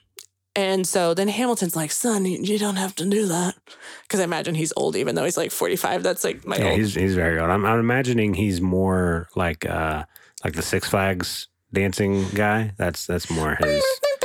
[0.57, 3.55] And so then Hamilton's like, son, you don't have to do that.
[4.03, 6.03] Because I imagine he's old, even though he's like 45.
[6.03, 6.79] That's like my Yeah, old.
[6.79, 7.51] he's he's very old.
[7.51, 10.05] I'm, I'm imagining he's more like uh
[10.45, 12.73] like the Six Flags dancing guy.
[12.77, 13.85] That's that's more his.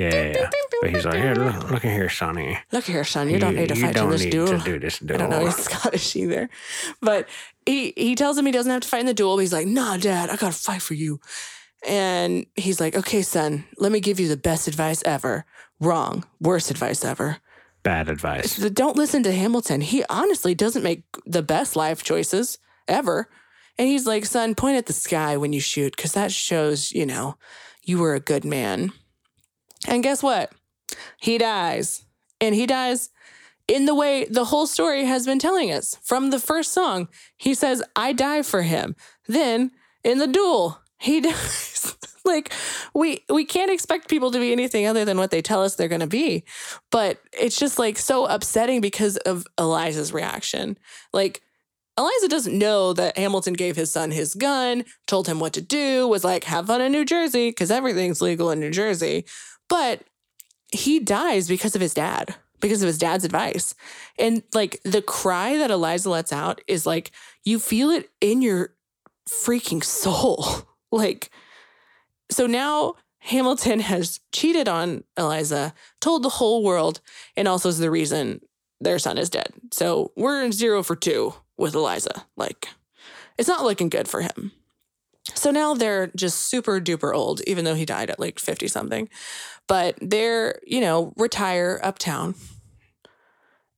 [0.00, 0.50] Yeah, yeah, yeah.
[0.80, 2.58] But he's like, here, look, look at here, Sonny.
[2.72, 4.46] Look here, son, you, don't need to fight in don't this need duel.
[4.46, 5.14] to do this duel.
[5.14, 6.48] I don't know he's Scottish either.
[7.02, 7.28] But
[7.66, 9.36] he he tells him he doesn't have to fight in the duel.
[9.36, 11.20] But he's like, nah, dad, I gotta fight for you.
[11.86, 15.44] And he's like, okay, son, let me give you the best advice ever.
[15.80, 16.24] Wrong.
[16.40, 17.38] Worst advice ever.
[17.82, 18.56] Bad advice.
[18.56, 19.80] Don't listen to Hamilton.
[19.80, 23.28] He honestly doesn't make the best life choices ever.
[23.78, 27.06] And he's like, son, point at the sky when you shoot, because that shows, you
[27.06, 27.38] know,
[27.82, 28.92] you were a good man.
[29.88, 30.52] And guess what?
[31.20, 32.04] He dies.
[32.40, 33.10] And he dies
[33.68, 35.96] in the way the whole story has been telling us.
[36.02, 38.96] From the first song, he says, I die for him.
[39.28, 39.70] Then
[40.02, 41.96] in the duel, he dies.
[42.24, 42.52] like
[42.94, 45.88] we we can't expect people to be anything other than what they tell us they're
[45.88, 46.44] going to be.
[46.90, 50.76] But it's just like so upsetting because of Eliza's reaction.
[51.12, 51.40] Like
[51.98, 56.08] Eliza doesn't know that Hamilton gave his son his gun, told him what to do,
[56.08, 59.26] was like, have fun in New Jersey, because everything's legal in New Jersey.
[59.70, 60.02] But
[60.70, 63.74] he dies because of his dad, because of his dad's advice.
[64.18, 67.12] And like the cry that Eliza lets out is like,
[67.44, 68.74] you feel it in your
[69.26, 70.44] freaking soul.
[70.92, 71.30] like,
[72.30, 77.00] so now Hamilton has cheated on Eliza, told the whole world,
[77.36, 78.40] and also is the reason
[78.80, 79.52] their son is dead.
[79.72, 82.24] So we're in zero for two with Eliza.
[82.36, 82.68] Like,
[83.38, 84.52] it's not looking good for him.
[85.34, 89.08] So now they're just super duper old, even though he died at like 50 something.
[89.68, 92.34] But they're, you know, retire uptown.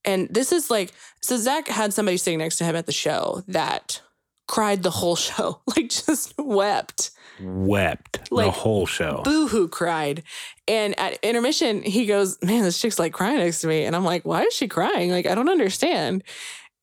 [0.04, 3.42] And this is like, so Zach had somebody sitting next to him at the show
[3.48, 4.00] that
[4.48, 9.22] cried the whole show, like just wept Wept the Like, whole show.
[9.24, 10.22] boo hoo cried.
[10.68, 13.84] And at intermission, he goes, Man, this chick's like crying next to me.
[13.84, 15.10] And I'm like, Why is she crying?
[15.10, 16.22] Like, I don't understand.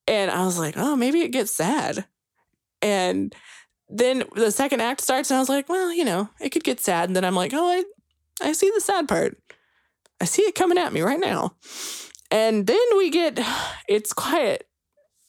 [0.07, 2.05] And I was like, Oh, maybe it gets sad.
[2.81, 3.33] And
[3.89, 6.79] then the second act starts, and I was like, Well, you know, it could get
[6.79, 7.09] sad.
[7.09, 7.83] And then I'm like, Oh, I,
[8.47, 9.37] I see the sad part.
[10.21, 11.55] I see it coming at me right now.
[12.31, 13.39] And then we get,
[13.87, 14.67] it's quiet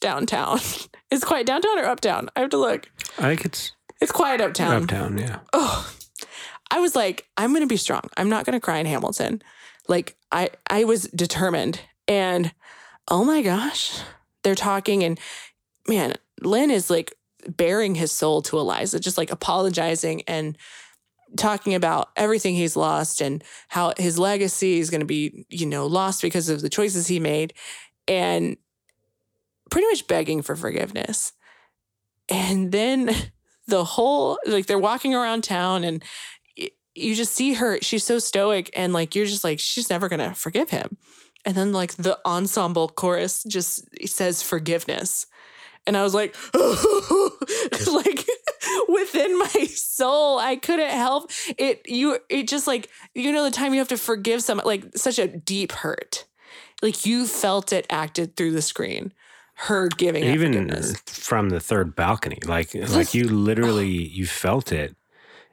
[0.01, 0.61] downtown.
[1.13, 2.31] It's quiet downtown or uptown?
[2.37, 2.89] I have to look.
[3.19, 5.19] I think it's It's quiet uptown uptown.
[5.19, 5.41] Yeah.
[5.53, 5.93] oh,
[6.71, 8.03] I was like, I'm gonna be strong.
[8.17, 9.43] I'm not gonna cry in Hamilton.
[9.89, 11.81] Like I I was determined.
[12.07, 12.53] And
[13.09, 13.99] oh my gosh,
[14.45, 15.19] they're talking and
[15.89, 17.13] man, Lin is like
[17.49, 20.57] bearing his soul to Eliza, just like apologizing and
[21.37, 25.87] talking about everything he's lost and how his legacy is going to be, you know,
[25.87, 27.55] lost because of the choices he made
[28.09, 28.57] and
[29.71, 31.33] pretty much begging for forgiveness.
[32.29, 33.15] And then
[33.67, 36.03] the whole like they're walking around town and
[36.97, 40.19] you just see her she's so stoic and like you're just like she's never going
[40.19, 40.97] to forgive him.
[41.45, 45.27] And then like the ensemble chorus just says forgiveness.
[45.87, 48.27] And I was like like
[48.89, 53.73] within my soul I couldn't help it you it just like you know the time
[53.73, 56.27] you have to forgive someone like such a deep hurt.
[56.83, 59.13] Like you felt it acted through the screen.
[59.55, 60.71] Her giving Even
[61.07, 64.97] from the third balcony, like like you literally you felt it.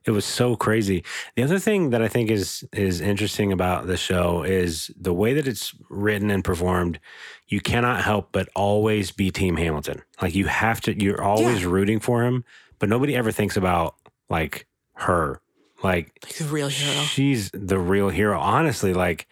[0.08, 1.03] It was so crazy.
[1.36, 5.34] The other thing that I think is is interesting about the show is the way
[5.34, 6.99] that it's written and performed.
[7.47, 10.01] You cannot help but always be Team Hamilton.
[10.22, 10.99] Like you have to.
[10.99, 12.45] You're always rooting for him,
[12.80, 13.95] but nobody ever thinks about
[14.30, 15.41] like her.
[15.84, 17.03] Like like the real hero.
[17.03, 18.39] she's the real hero.
[18.39, 19.28] Honestly, like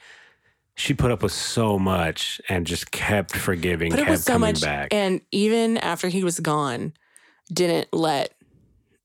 [0.75, 4.33] she put up with so much and just kept forgiving, But it kept was so
[4.33, 4.89] coming much, back.
[4.91, 6.93] and even after he was gone,
[7.51, 8.33] didn't let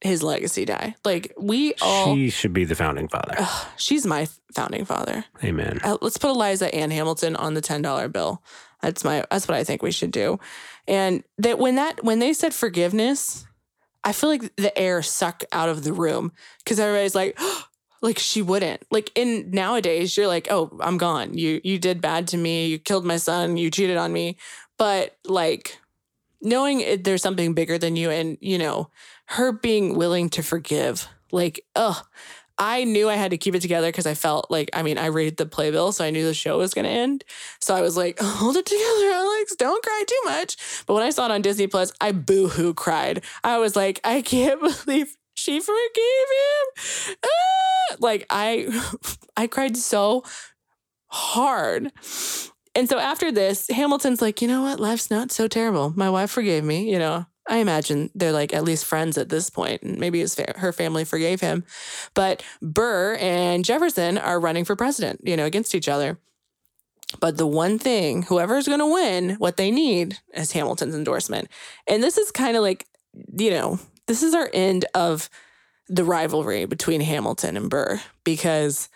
[0.00, 0.94] his legacy die.
[1.04, 3.34] Like we all, she should be the founding father.
[3.38, 5.24] Ugh, she's my founding father.
[5.44, 5.80] Amen.
[5.82, 8.42] Uh, let's put Eliza and Hamilton on the ten dollar bill.
[8.82, 9.24] That's my.
[9.30, 10.40] That's what I think we should do.
[10.88, 13.44] And that when that when they said forgiveness,
[14.02, 16.32] I feel like the air sucked out of the room
[16.64, 17.38] because everybody's like.
[18.02, 18.82] Like she wouldn't.
[18.90, 21.36] Like in nowadays, you're like, oh, I'm gone.
[21.36, 22.64] You you did bad to me.
[22.68, 23.58] You killed my son.
[23.58, 24.38] You cheated on me.
[24.78, 25.76] But like
[26.40, 28.88] knowing it, there's something bigger than you, and you know
[29.30, 32.04] her being willing to forgive, Like, ugh.
[32.58, 35.06] I knew I had to keep it together because I felt like, I mean, I
[35.06, 37.24] read the playbill, so I knew the show was going to end.
[37.58, 39.54] So I was like, hold it together, Alex.
[39.56, 40.56] Don't cry too much.
[40.86, 43.22] But when I saw it on Disney Plus, I boo hoo cried.
[43.42, 47.16] I was like, I can't believe she forgave him.
[47.24, 47.96] Ah!
[48.00, 48.68] Like I,
[49.38, 50.24] I cried so
[51.06, 51.92] hard.
[52.74, 54.80] And so after this, Hamilton's like, you know what?
[54.80, 55.92] Life's not so terrible.
[55.96, 56.90] My wife forgave me.
[56.92, 60.34] You know, I imagine they're like at least friends at this point, and maybe his
[60.34, 61.64] fa- her family forgave him.
[62.14, 66.18] But Burr and Jefferson are running for president, you know, against each other.
[67.18, 71.48] But the one thing, whoever's going to win, what they need is Hamilton's endorsement.
[71.88, 72.86] And this is kind of like,
[73.36, 75.28] you know, this is our end of
[75.88, 78.88] the rivalry between Hamilton and Burr because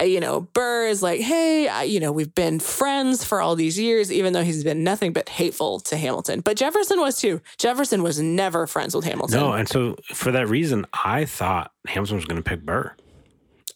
[0.00, 3.56] Uh, you know, Burr is like, hey, I, you know, we've been friends for all
[3.56, 6.40] these years, even though he's been nothing but hateful to Hamilton.
[6.40, 7.40] But Jefferson was too.
[7.58, 9.40] Jefferson was never friends with Hamilton.
[9.40, 12.94] No, and so for that reason, I thought Hamilton was going to pick Burr.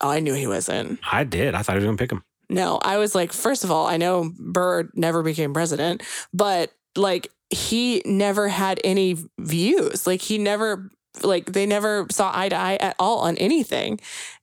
[0.02, 0.98] Oh, I knew he wasn't.
[1.10, 1.54] I did.
[1.54, 2.22] I thought he was going to pick him.
[2.50, 6.02] No, I was like, first of all, I know Burr never became president,
[6.34, 10.06] but like he never had any views.
[10.06, 10.90] Like he never,
[11.22, 14.00] like they never saw eye to eye at all on anything.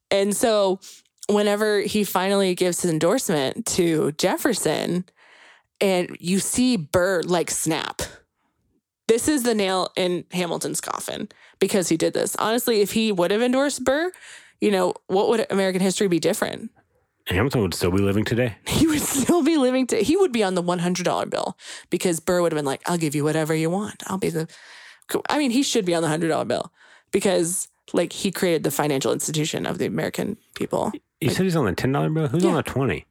[0.09, 0.79] And so
[1.27, 5.05] whenever he finally gives his endorsement to Jefferson,
[5.79, 8.01] and you see Burr like snap.
[9.07, 12.35] This is the nail in Hamilton's coffin because he did this.
[12.37, 14.11] Honestly, if he would have endorsed Burr,
[14.59, 16.71] you know, what would American history be different?
[17.27, 18.55] Hamilton would still be living today.
[18.67, 21.57] He would still be living to he would be on the $100 bill
[21.89, 24.03] because Burr would have been like, "I'll give you whatever you want.
[24.07, 24.47] I'll be the
[25.29, 26.71] I mean, he should be on the $100 bill
[27.11, 30.91] because like he created the financial institution of the American people.
[31.21, 32.27] You said he's on the ten dollar bill.
[32.27, 33.05] Who's on the twenty?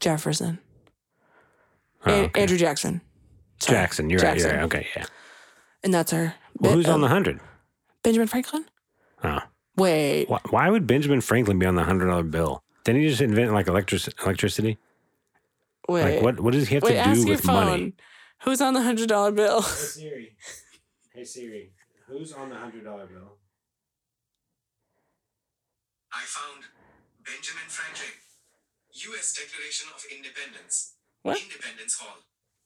[0.00, 0.58] Jefferson.
[2.04, 2.40] Oh, An- okay.
[2.42, 3.00] Andrew Jackson.
[3.60, 3.78] Sorry.
[3.78, 4.10] Jackson.
[4.10, 4.48] You're Jackson.
[4.50, 4.54] right.
[4.54, 4.76] You're right.
[4.76, 5.04] Okay, yeah.
[5.84, 7.40] And that's our Well, who's um, on the hundred?
[8.02, 8.64] Benjamin Franklin?
[9.22, 9.38] Oh,
[9.76, 10.28] Wait.
[10.28, 12.62] why, why would Benjamin Franklin be on the hundred dollar bill?
[12.84, 14.78] Didn't he just invent like electric electricity?
[15.88, 16.16] Wait.
[16.16, 16.40] Like what?
[16.40, 17.64] What does he have Wait, to ask do your with phone.
[17.66, 17.92] money?
[18.42, 19.62] Who's on the hundred dollar bill?
[19.62, 20.36] Hey Siri.
[21.14, 21.70] Hey Siri.
[22.08, 23.36] Who's on the hundred dollar bill?
[26.12, 26.64] I found
[27.24, 28.08] Benjamin Franklin.
[28.92, 29.34] U.S.
[29.34, 30.94] Declaration of Independence.
[31.22, 31.40] What?
[31.40, 32.18] Independence Hall.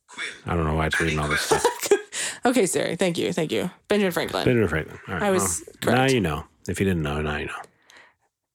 [0.08, 0.26] Quill.
[0.46, 1.64] I don't know why it's reading all this stuff.
[2.46, 2.96] okay, Siri.
[2.96, 3.32] Thank you.
[3.32, 3.70] Thank you.
[3.88, 4.44] Benjamin Franklin.
[4.44, 4.98] Benjamin Franklin.
[5.08, 5.22] All right.
[5.22, 6.44] I was well, now you know.
[6.68, 7.60] If you didn't know, now you know.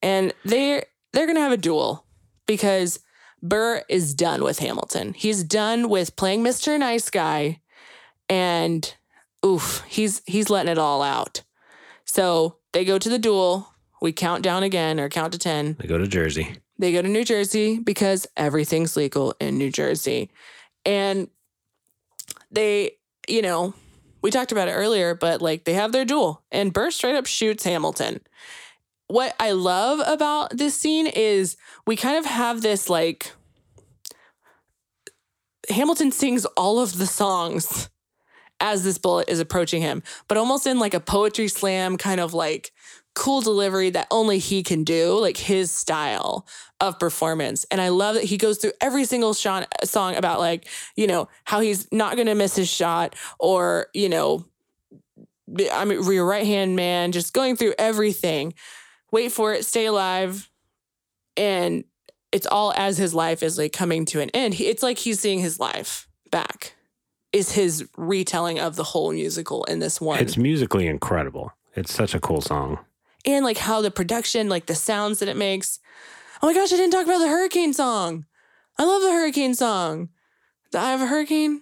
[0.02, 0.84] and they
[1.14, 2.06] they're gonna have a duel
[2.46, 3.00] because
[3.42, 5.14] Burr is done with Hamilton.
[5.14, 6.78] He's done with playing Mr.
[6.78, 7.62] Nice Guy,
[8.30, 8.94] and
[9.46, 11.44] oof, he's he's letting it all out.
[12.06, 13.71] So they go to the duel.
[14.02, 15.78] We count down again or count to ten.
[15.80, 16.58] They go to Jersey.
[16.80, 20.32] They go to New Jersey because everything's legal in New Jersey.
[20.84, 21.30] And
[22.50, 22.98] they,
[23.30, 23.76] you know,
[24.22, 27.28] we talked about it earlier, but like they have their duel and Burr straight up
[27.28, 28.22] shoots Hamilton.
[29.08, 33.32] What I love about this scene is we kind of have this like
[35.70, 37.90] Hamilton sings all of the songs
[38.60, 42.34] as this bullet is approaching him, but almost in like a poetry slam kind of
[42.34, 42.72] like
[43.14, 46.48] cool delivery that only he can do, like his style
[46.80, 47.66] of performance.
[47.70, 51.08] And I love that he goes through every single shot, uh, song about like, you
[51.08, 54.46] know, how he's not going to miss his shot or, you know,
[55.74, 58.54] I mean, your right hand man, just going through everything.
[59.12, 60.50] Wait for it, stay alive.
[61.36, 61.84] And
[62.32, 64.60] it's all as his life is like coming to an end.
[64.60, 66.76] It's like he's seeing his life back,
[67.34, 71.52] is his retelling of the whole musical in this one It's musically incredible.
[71.76, 72.80] It's such a cool song.
[73.26, 75.80] And like how the production, like the sounds that it makes.
[76.42, 78.26] Oh my gosh, I didn't talk about the hurricane song.
[78.78, 80.10] I love the hurricane song.
[80.72, 81.62] The Eye of a Hurricane.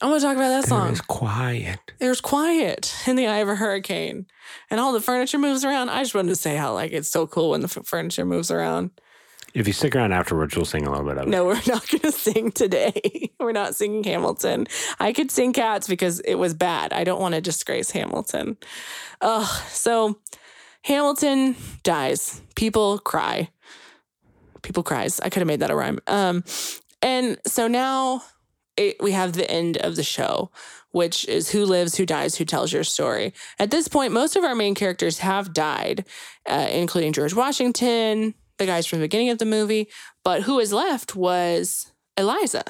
[0.00, 0.90] I want to talk about that song.
[0.90, 1.80] It's quiet.
[1.98, 4.26] There's quiet in the eye of a hurricane,
[4.70, 5.88] and all the furniture moves around.
[5.88, 8.50] I just wanted to say how like it's so cool when the f- furniture moves
[8.50, 8.90] around.
[9.54, 11.30] If you stick around afterwards, we'll sing a little bit of it.
[11.30, 13.32] No, we're not going to sing today.
[13.40, 14.66] we're not singing Hamilton.
[15.00, 16.92] I could sing Cats because it was bad.
[16.92, 18.56] I don't want to disgrace Hamilton.
[19.20, 19.62] Ugh.
[19.70, 20.18] So
[20.88, 22.40] Hamilton dies.
[22.54, 23.50] People cry.
[24.62, 25.20] People cries.
[25.20, 25.98] I could have made that a rhyme.
[26.06, 26.44] Um,
[27.02, 28.22] and so now
[28.78, 30.50] it, we have the end of the show,
[30.92, 33.34] which is who lives, who dies, who tells your story.
[33.58, 36.06] At this point, most of our main characters have died,
[36.48, 39.88] uh, including George Washington, the guys from the beginning of the movie.
[40.24, 42.64] But who is left was Eliza.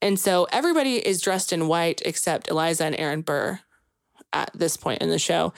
[0.00, 3.58] And so everybody is dressed in white except Eliza and Aaron Burr
[4.32, 5.52] at this point in the show.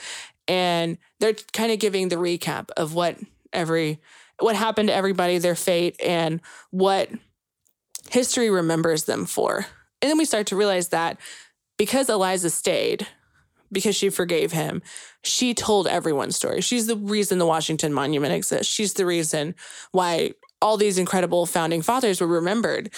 [0.47, 3.17] And they're kind of giving the recap of what
[3.53, 3.99] every
[4.39, 7.09] what happened to everybody, their fate, and what
[8.09, 9.67] history remembers them for.
[10.01, 11.19] And then we start to realize that
[11.77, 13.07] because Eliza stayed,
[13.71, 14.81] because she forgave him.
[15.23, 16.61] She told everyone's story.
[16.61, 18.71] She's the reason the Washington Monument exists.
[18.71, 19.55] She's the reason
[19.91, 22.91] why all these incredible founding fathers were remembered.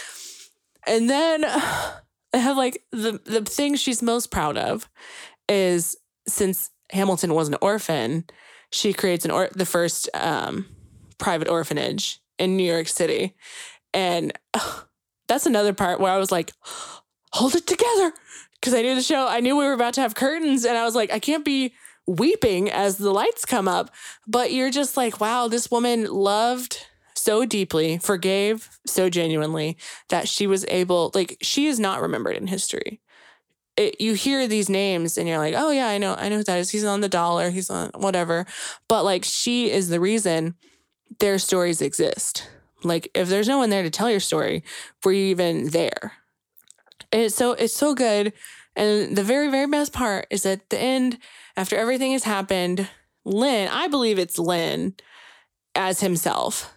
[0.87, 1.45] And then
[2.33, 4.89] I have like the the thing she's most proud of
[5.47, 5.95] is
[6.27, 8.25] since Hamilton was an orphan,
[8.71, 10.65] she creates an or the first um,
[11.17, 13.35] private orphanage in New York City,
[13.93, 14.33] and
[15.27, 16.51] that's another part where I was like,
[17.31, 18.13] hold it together,
[18.55, 19.27] because I knew the show.
[19.27, 21.73] I knew we were about to have curtains, and I was like, I can't be
[22.05, 23.89] weeping as the lights come up,
[24.27, 29.77] but you're just like, wow, this woman loved so deeply, forgave so genuinely
[30.09, 32.99] that she was able, like, she is not remembered in history.
[33.75, 36.43] It, you hear these names and you're like, oh yeah, I know, I know who
[36.43, 36.69] that is.
[36.69, 38.45] He's on the dollar, he's on whatever.
[38.87, 40.55] But like, she is the reason
[41.19, 42.47] their stories exist.
[42.83, 44.63] Like, if there's no one there to tell your story,
[45.03, 46.13] were you even there?
[47.11, 48.33] And it's so it's so good.
[48.75, 51.19] And the very, very best part is at the end,
[51.55, 52.89] after everything has happened,
[53.23, 54.95] Lin, I believe it's Lin
[55.75, 56.73] as himself.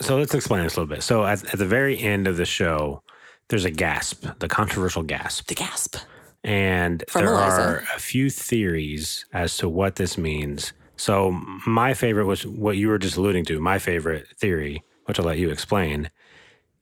[0.00, 1.02] So let's explain this a little bit.
[1.02, 3.02] So at, at the very end of the show,
[3.48, 5.46] there's a gasp, the controversial gasp.
[5.46, 5.96] The gasp.
[6.44, 7.60] And From there Eliza.
[7.60, 10.72] are a few theories as to what this means.
[10.96, 11.30] So
[11.66, 13.60] my favorite was what you were just alluding to.
[13.60, 16.10] My favorite theory, which I'll let you explain,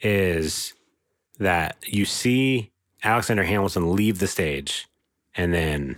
[0.01, 0.75] is
[1.39, 2.73] that you see
[3.05, 4.87] Alexander Hamilton leave the stage
[5.35, 5.97] and then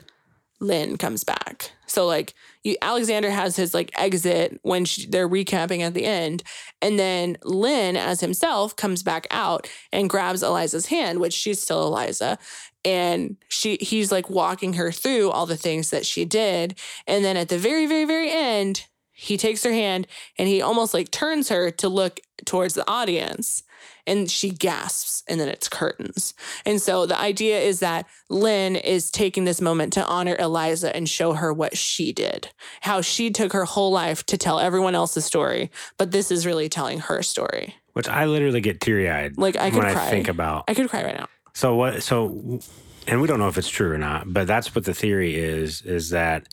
[0.61, 1.73] Lin comes back.
[1.87, 2.35] So like
[2.65, 6.43] you, Alexander has his like exit when she, they're recapping at the end,
[6.83, 11.87] and then Lin as himself comes back out and grabs Eliza's hand, which she's still
[11.87, 12.39] Eliza,
[12.85, 17.37] and she he's like walking her through all the things that she did, and then
[17.37, 20.07] at the very very very end, he takes her hand
[20.39, 23.65] and he almost like turns her to look towards the audience.
[24.07, 26.35] And she gasps, and then it's curtains.
[26.65, 31.09] And so the idea is that Lin is taking this moment to honor Eliza and
[31.09, 32.49] show her what she did,
[32.81, 35.71] how she took her whole life to tell everyone else's story.
[35.99, 37.75] But this is really telling her story.
[37.99, 40.07] which I literally get teary eyed Like, I could when cry.
[40.07, 40.65] I think about.
[40.69, 41.27] I could cry right now.
[41.53, 42.05] So what?
[42.05, 42.61] So,
[43.09, 45.83] and we don't know if it's true or not, but that's what the theory is:
[45.83, 46.47] is that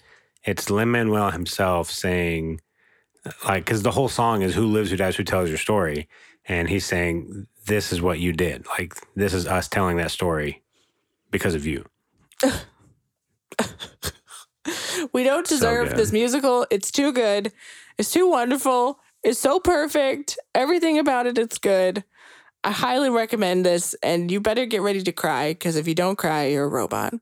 [0.43, 2.61] it's Lin Manuel himself saying,
[3.47, 6.07] like, because the whole song is "Who lives, who dies, who tells your story,"
[6.47, 8.65] and he's saying, "This is what you did.
[8.77, 10.63] Like, this is us telling that story
[11.31, 11.85] because of you."
[15.13, 15.97] We don't deserve good.
[15.97, 16.65] this musical.
[16.69, 17.51] It's too good.
[17.97, 18.99] It's too wonderful.
[19.23, 20.37] It's so perfect.
[20.53, 22.03] Everything about it, it's good.
[22.63, 26.17] I highly recommend this, and you better get ready to cry because if you don't
[26.17, 27.13] cry, you're a robot.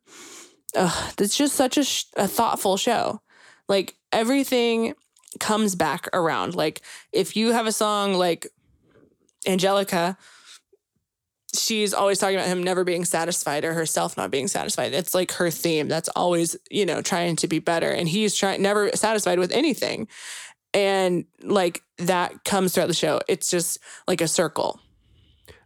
[0.76, 3.22] Ugh, it's just such a, sh- a thoughtful show.
[3.68, 4.94] Like everything
[5.40, 6.56] comes back around.
[6.56, 6.82] Like
[7.12, 8.48] if you have a song like
[9.48, 10.18] Angelica,
[11.56, 14.94] she's always talking about him never being satisfied or herself not being satisfied.
[14.94, 15.88] It's like her theme.
[15.88, 17.92] That's always, you know, trying to be better.
[17.92, 20.08] And he's trying never satisfied with anything.
[20.74, 23.22] And like that comes throughout the show.
[23.28, 23.78] It's just
[24.08, 24.80] like a circle.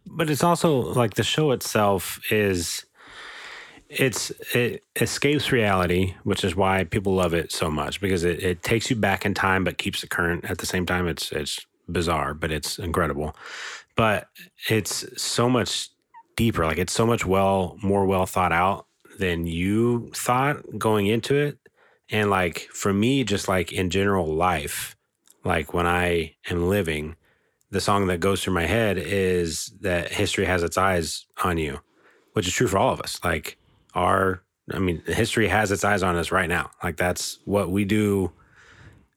[0.06, 2.84] But it's also like the show itself is
[3.88, 8.62] it's it escapes reality, which is why people love it so much because it, it
[8.62, 11.08] takes you back in time but keeps it current at the same time.
[11.08, 13.34] It's it's bizarre, but it's incredible.
[13.96, 14.28] But
[14.68, 15.88] it's so much
[16.36, 16.64] deeper.
[16.64, 18.86] Like it's so much well more well thought out
[19.18, 21.58] than you thought going into it.
[22.10, 24.96] And like for me, just like in general life,
[25.44, 27.16] like when I am living,
[27.70, 31.80] the song that goes through my head is that history has its eyes on you,
[32.32, 33.20] which is true for all of us.
[33.22, 33.57] Like
[33.98, 34.42] our,
[34.72, 36.70] I mean, history has its eyes on us right now.
[36.82, 38.32] Like that's what we do.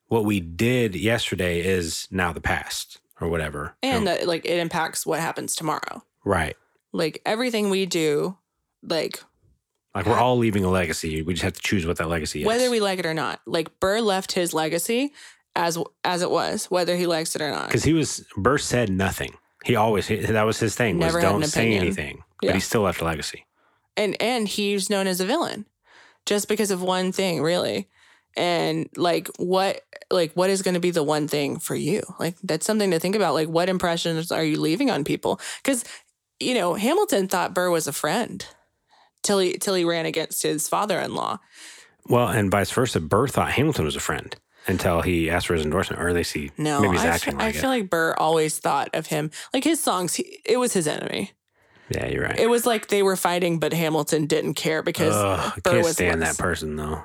[0.07, 3.75] What we did yesterday is now the past or whatever.
[3.83, 6.03] And that uh, like it impacts what happens tomorrow.
[6.25, 6.55] right.
[6.93, 8.37] Like everything we do,
[8.83, 9.23] like
[9.95, 11.21] Like we're all leaving a legacy.
[11.21, 12.45] We just have to choose what that legacy is.
[12.47, 13.39] whether we like it or not.
[13.45, 15.13] Like Burr left his legacy
[15.55, 17.67] as as it was, whether he likes it or not.
[17.67, 19.35] because he was Burr said nothing.
[19.63, 20.97] He always that was his thing.
[20.97, 22.23] Never was don't say anything.
[22.41, 22.53] But Yeah.
[22.55, 23.45] he still left a legacy.
[23.97, 25.65] And and he's known as a villain
[26.25, 27.89] just because of one thing really.
[28.37, 32.01] And like what like what is going to be the one thing for you?
[32.19, 33.33] Like that's something to think about.
[33.33, 35.39] Like what impressions are you leaving on people?
[35.63, 35.83] Because
[36.39, 38.47] you know hamilton thought burr was a friend
[39.23, 41.39] till he till he ran against his father-in-law.
[42.07, 42.99] Well, and vice versa.
[42.99, 44.35] Burr thought Hamilton was a friend
[44.67, 47.37] until he asked for his endorsement, or at least he no maybe he's I, acting
[47.37, 47.55] like I it.
[47.55, 51.31] feel like burr always thought of him like his songs he, it was his enemy
[51.89, 52.39] yeah, you're right.
[52.39, 55.83] it was like they were fighting but hamilton didn't care because Ugh, I burr can't
[55.83, 57.03] was stand that person though.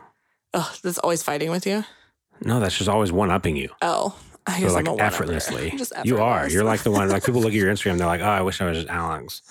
[0.55, 1.85] Ugh, that's always fighting with you
[2.45, 3.71] No, that's just always one upping you.
[3.83, 4.17] oh
[4.49, 5.07] I So guess like I'm a one-upper.
[5.07, 5.71] effortlessly.
[5.73, 6.35] I'm just You are.
[6.37, 6.55] effortless.
[6.55, 7.09] You're like the one.
[7.09, 9.43] Like people look at your Instagram, they're like, "Oh, I wish I was just Alex,"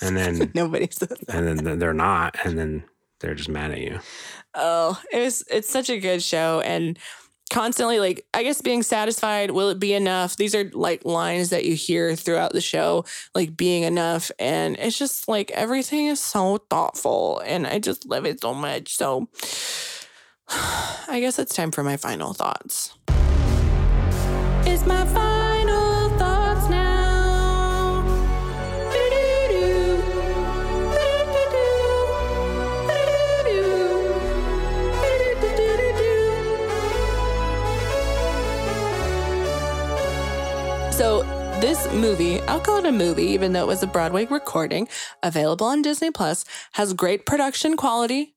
[0.00, 1.28] and then Nobody said that.
[1.28, 2.84] and then they're not, and then
[3.20, 4.00] they're just mad at you.
[4.54, 6.98] oh, it was it's such a good show and
[7.50, 10.36] constantly like I guess being satisfied, will it be enough?
[10.36, 13.04] These are like lines that you hear throughout the show,
[13.34, 14.30] like being enough.
[14.38, 18.96] And it's just like everything is so thoughtful and I just love it so much.
[18.96, 19.28] So
[20.48, 22.94] I guess it's time for my final thoughts.
[24.88, 25.27] My final
[40.98, 41.22] So
[41.60, 44.88] this movie, I'll call it a movie, even though it was a Broadway recording,
[45.22, 48.34] available on Disney Plus, has great production quality,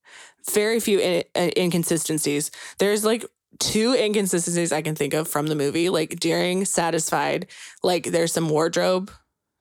[0.52, 2.52] very few in- uh, inconsistencies.
[2.78, 3.26] There's like
[3.58, 5.90] two inconsistencies I can think of from the movie.
[5.90, 7.48] Like during Satisfied,
[7.82, 9.10] like there's some wardrobe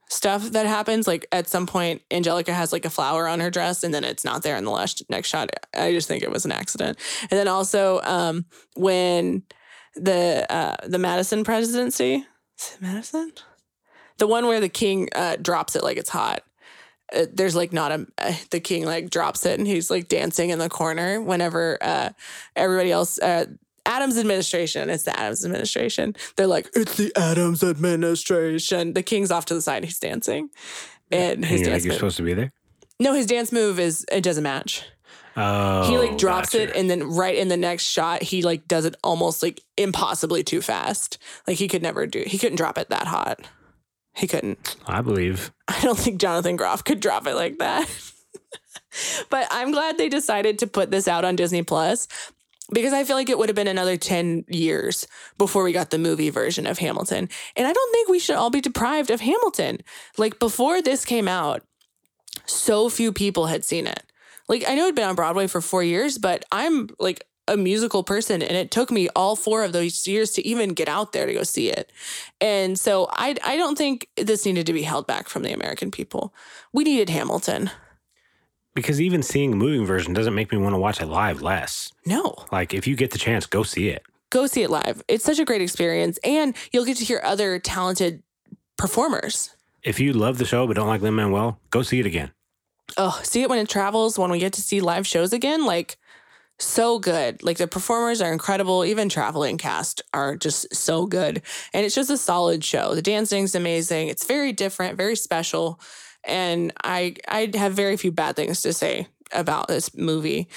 [0.07, 1.07] stuff that happens.
[1.07, 4.23] Like at some point, Angelica has like a flower on her dress, and then it's
[4.23, 5.49] not there in the last next shot.
[5.75, 6.99] I just think it was an accident.
[7.21, 8.45] And then also um,
[8.75, 9.41] when
[9.95, 12.27] the uh, the Madison presidency,
[12.61, 13.31] is it Madison,
[14.17, 16.43] the one where the king uh, drops it like it's hot.
[17.13, 20.49] Uh, there's like not a uh, the king like drops it and he's like dancing
[20.49, 22.09] in the corner whenever uh,
[22.55, 23.45] everybody else uh,
[23.85, 26.15] Adams administration it's the Adams administration.
[26.37, 28.93] They're like it's the Adams administration.
[28.93, 30.49] The king's off to the side he's dancing.
[31.11, 32.51] And his And you're like you're supposed to be there.
[32.99, 34.85] no his dance move is it doesn't match
[35.35, 36.63] Oh, he like oh, drops gotcha.
[36.63, 40.43] it and then right in the next shot he like does it almost like impossibly
[40.43, 41.17] too fast
[41.47, 43.39] like he could never do he couldn't drop it that hot
[44.13, 45.51] he couldn't I believe.
[45.67, 47.89] I don't think Jonathan Groff could drop it like that.
[49.29, 52.07] but I'm glad they decided to put this out on Disney Plus
[52.73, 55.97] because I feel like it would have been another 10 years before we got the
[55.97, 57.29] movie version of Hamilton.
[57.55, 59.79] And I don't think we should all be deprived of Hamilton.
[60.17, 61.63] Like before this came out,
[62.45, 64.03] so few people had seen it.
[64.51, 68.03] Like I know it'd been on Broadway for 4 years, but I'm like a musical
[68.03, 71.25] person and it took me all four of those years to even get out there
[71.25, 71.89] to go see it.
[72.41, 75.89] And so I I don't think this needed to be held back from the American
[75.89, 76.33] people.
[76.73, 77.71] We needed Hamilton.
[78.75, 81.91] Because even seeing a moving version doesn't make me want to watch it live less.
[82.05, 82.35] No.
[82.51, 84.03] Like if you get the chance, go see it.
[84.29, 85.01] Go see it live.
[85.07, 88.21] It's such a great experience and you'll get to hear other talented
[88.77, 89.55] performers.
[89.81, 92.31] If you love the show but don't like Lin Manuel, go see it again.
[92.97, 95.97] Oh, see it when it travels, when we get to see live shows again, like
[96.59, 97.43] so good.
[97.43, 98.85] Like the performers are incredible.
[98.85, 101.41] Even traveling cast are just so good.
[101.73, 102.95] And it's just a solid show.
[102.95, 104.09] The dancing's amazing.
[104.09, 105.79] It's very different, very special.
[106.23, 110.47] And I I have very few bad things to say about this movie.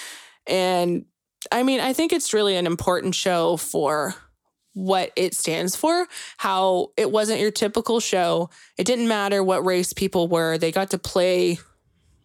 [0.47, 1.07] And
[1.51, 4.15] I mean, I think it's really an important show for
[4.75, 6.07] what it stands for,
[6.37, 8.51] how it wasn't your typical show.
[8.77, 10.59] It didn't matter what race people were.
[10.59, 11.59] They got to play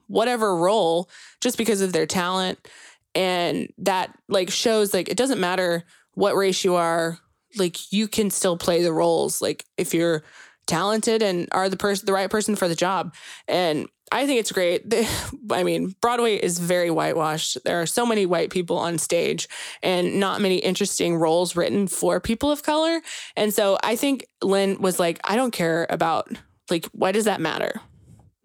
[0.10, 1.10] whatever role
[1.40, 2.68] just because of their talent.
[3.16, 7.18] And that like shows like it doesn't matter what race you are
[7.58, 10.24] like you can still play the roles like if you're
[10.68, 13.14] talented and are the person the right person for the job.
[13.48, 14.94] And i think it's great.
[15.52, 17.58] I mean broadway is very whitewashed.
[17.66, 19.48] There are so many white people on stage
[19.82, 23.02] and not many interesting roles written for people of color.
[23.36, 26.30] And so i think lin was like i don't care about
[26.70, 27.82] like why does that matter?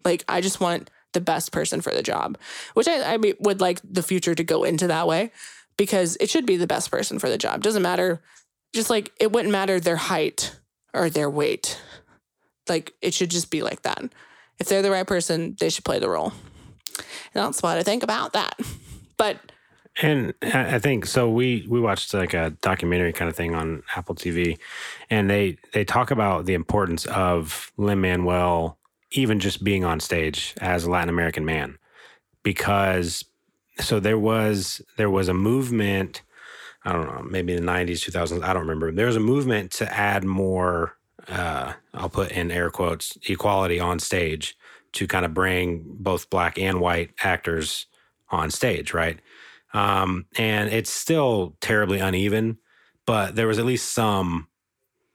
[0.03, 2.37] Like i just want the best person for the job,
[2.75, 5.31] which I, I mean, would like the future to go into that way
[5.77, 7.63] because it should be the best person for the job.
[7.63, 8.21] Doesn't matter,
[8.75, 10.55] just like it wouldn't matter their height
[10.93, 11.81] or their weight.
[12.69, 14.03] Like it should just be like that.
[14.59, 16.33] If they're the right person, they should play the role.
[16.97, 18.59] And that's what I think about that.
[19.17, 19.37] But
[20.01, 21.29] And I think so.
[21.29, 24.57] We we watched like a documentary kind of thing on Apple TV,
[25.09, 28.77] and they they talk about the importance of Lin Manuel
[29.15, 31.77] even just being on stage as a Latin American man,
[32.43, 33.25] because
[33.79, 36.21] so there was there was a movement.
[36.83, 38.43] I don't know, maybe in the nineties, two thousands.
[38.43, 38.91] I don't remember.
[38.91, 40.97] There was a movement to add more.
[41.27, 44.55] Uh, I'll put in air quotes equality on stage
[44.93, 47.87] to kind of bring both black and white actors
[48.29, 49.19] on stage, right?
[49.73, 52.59] Um, and it's still terribly uneven,
[53.05, 54.47] but there was at least some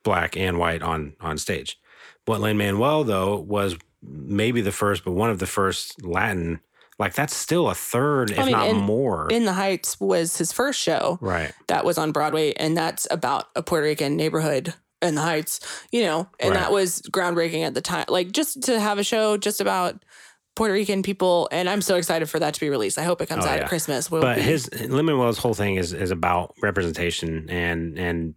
[0.03, 1.79] black and white on on stage.
[2.27, 6.61] What Lin Manuel though was maybe the first, but one of the first Latin.
[6.99, 9.29] Like that's still a third, if mean, not in- more.
[9.31, 11.17] In the Heights was his first show.
[11.23, 11.51] right.
[11.69, 15.61] that was on Broadway, and that's about a Puerto Rican neighborhood in the Heights,
[15.91, 16.61] you know, and Right.
[16.61, 18.05] that was groundbreaking at the time.
[18.09, 20.05] Like just to have a show just about
[20.57, 22.99] Puerto Rican people, and I'm so excited for that to be released.
[22.99, 23.63] I hope it comes Oh, out yeah.
[23.63, 24.11] at Christmas.
[24.11, 28.35] We'll but be- his Lin Manuel's whole thing is is about representation and and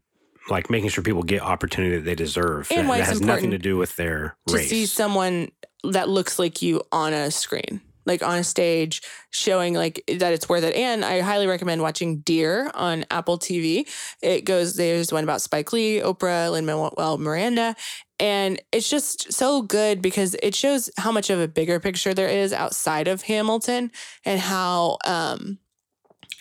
[0.50, 2.68] like making sure people get opportunity that they deserve.
[2.72, 4.70] And that, why that has nothing to do with their to race.
[4.70, 5.50] see someone
[5.84, 7.82] that looks like you on a screen.
[8.06, 10.76] like on a stage showing like that it's worth it.
[10.76, 13.88] And I highly recommend watching Dear on Apple TV.
[14.22, 17.76] It goes there's one about Spike Lee, Oprah, Lin Manuel Miranda,
[18.20, 22.28] and it's just so good because it shows how much of a bigger picture there
[22.28, 23.92] is outside of Hamilton
[24.26, 25.60] and how um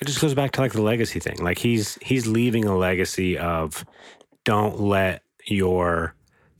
[0.02, 1.38] It just goes back to like the legacy thing.
[1.38, 3.84] Like he's he's leaving a legacy of
[4.44, 6.14] don't let your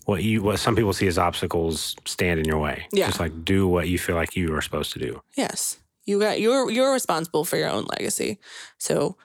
[0.05, 2.86] what you what some people see as obstacles stand in your way.
[2.93, 3.06] Yeah.
[3.06, 5.23] Just like do what you feel like you are supposed to do.
[5.36, 8.39] yes, you got you're you're responsible for your own legacy.
[8.78, 9.16] So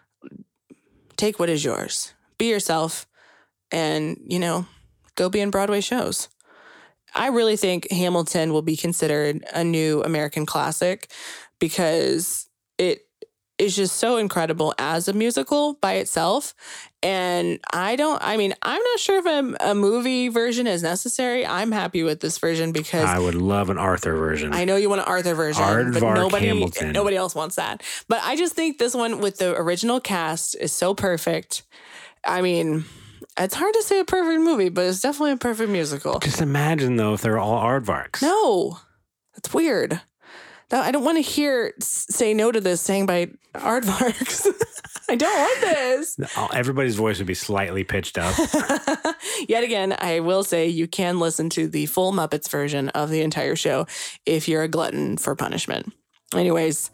[1.15, 2.13] take what is yours.
[2.37, 3.07] Be yourself
[3.71, 4.65] and, you know,
[5.15, 6.29] go be in Broadway shows.
[7.13, 11.11] I really think Hamilton will be considered a new American classic
[11.59, 13.06] because it
[13.57, 16.53] is just so incredible as a musical by itself.
[17.03, 21.45] And I don't, I mean, I'm not sure if a, a movie version is necessary.
[21.45, 24.53] I'm happy with this version because I would love an Arthur version.
[24.53, 27.83] I know you want an Arthur version, but nobody nobody else wants that.
[28.07, 31.63] But I just think this one with the original cast is so perfect.
[32.25, 32.85] I mean,
[33.39, 36.19] it's hard to say a perfect movie, but it's definitely a perfect musical.
[36.19, 38.21] just imagine though if they're all aardvarks.
[38.21, 38.79] No,
[39.35, 40.01] that's weird.
[40.71, 44.47] I don't want to hear say no to this saying by aardvarks.
[45.09, 46.19] I don't want this.
[46.53, 48.35] Everybody's voice would be slightly pitched up.
[49.47, 53.21] Yet again, I will say you can listen to the full Muppets version of the
[53.21, 53.87] entire show
[54.25, 55.93] if you're a glutton for punishment.
[56.35, 56.91] Anyways,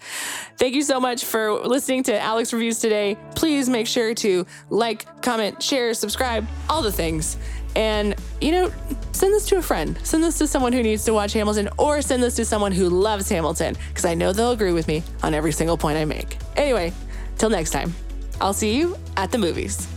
[0.60, 3.18] thank you so much for listening to Alex Reviews today.
[3.34, 7.38] Please make sure to like, comment, share, subscribe, all the things.
[7.76, 8.72] And, you know,
[9.12, 9.98] send this to a friend.
[10.04, 12.90] Send this to someone who needs to watch Hamilton or send this to someone who
[12.90, 16.38] loves Hamilton because I know they'll agree with me on every single point I make.
[16.56, 16.94] Anyway,
[17.38, 17.94] till next time,
[18.40, 19.88] I'll see you at the movies.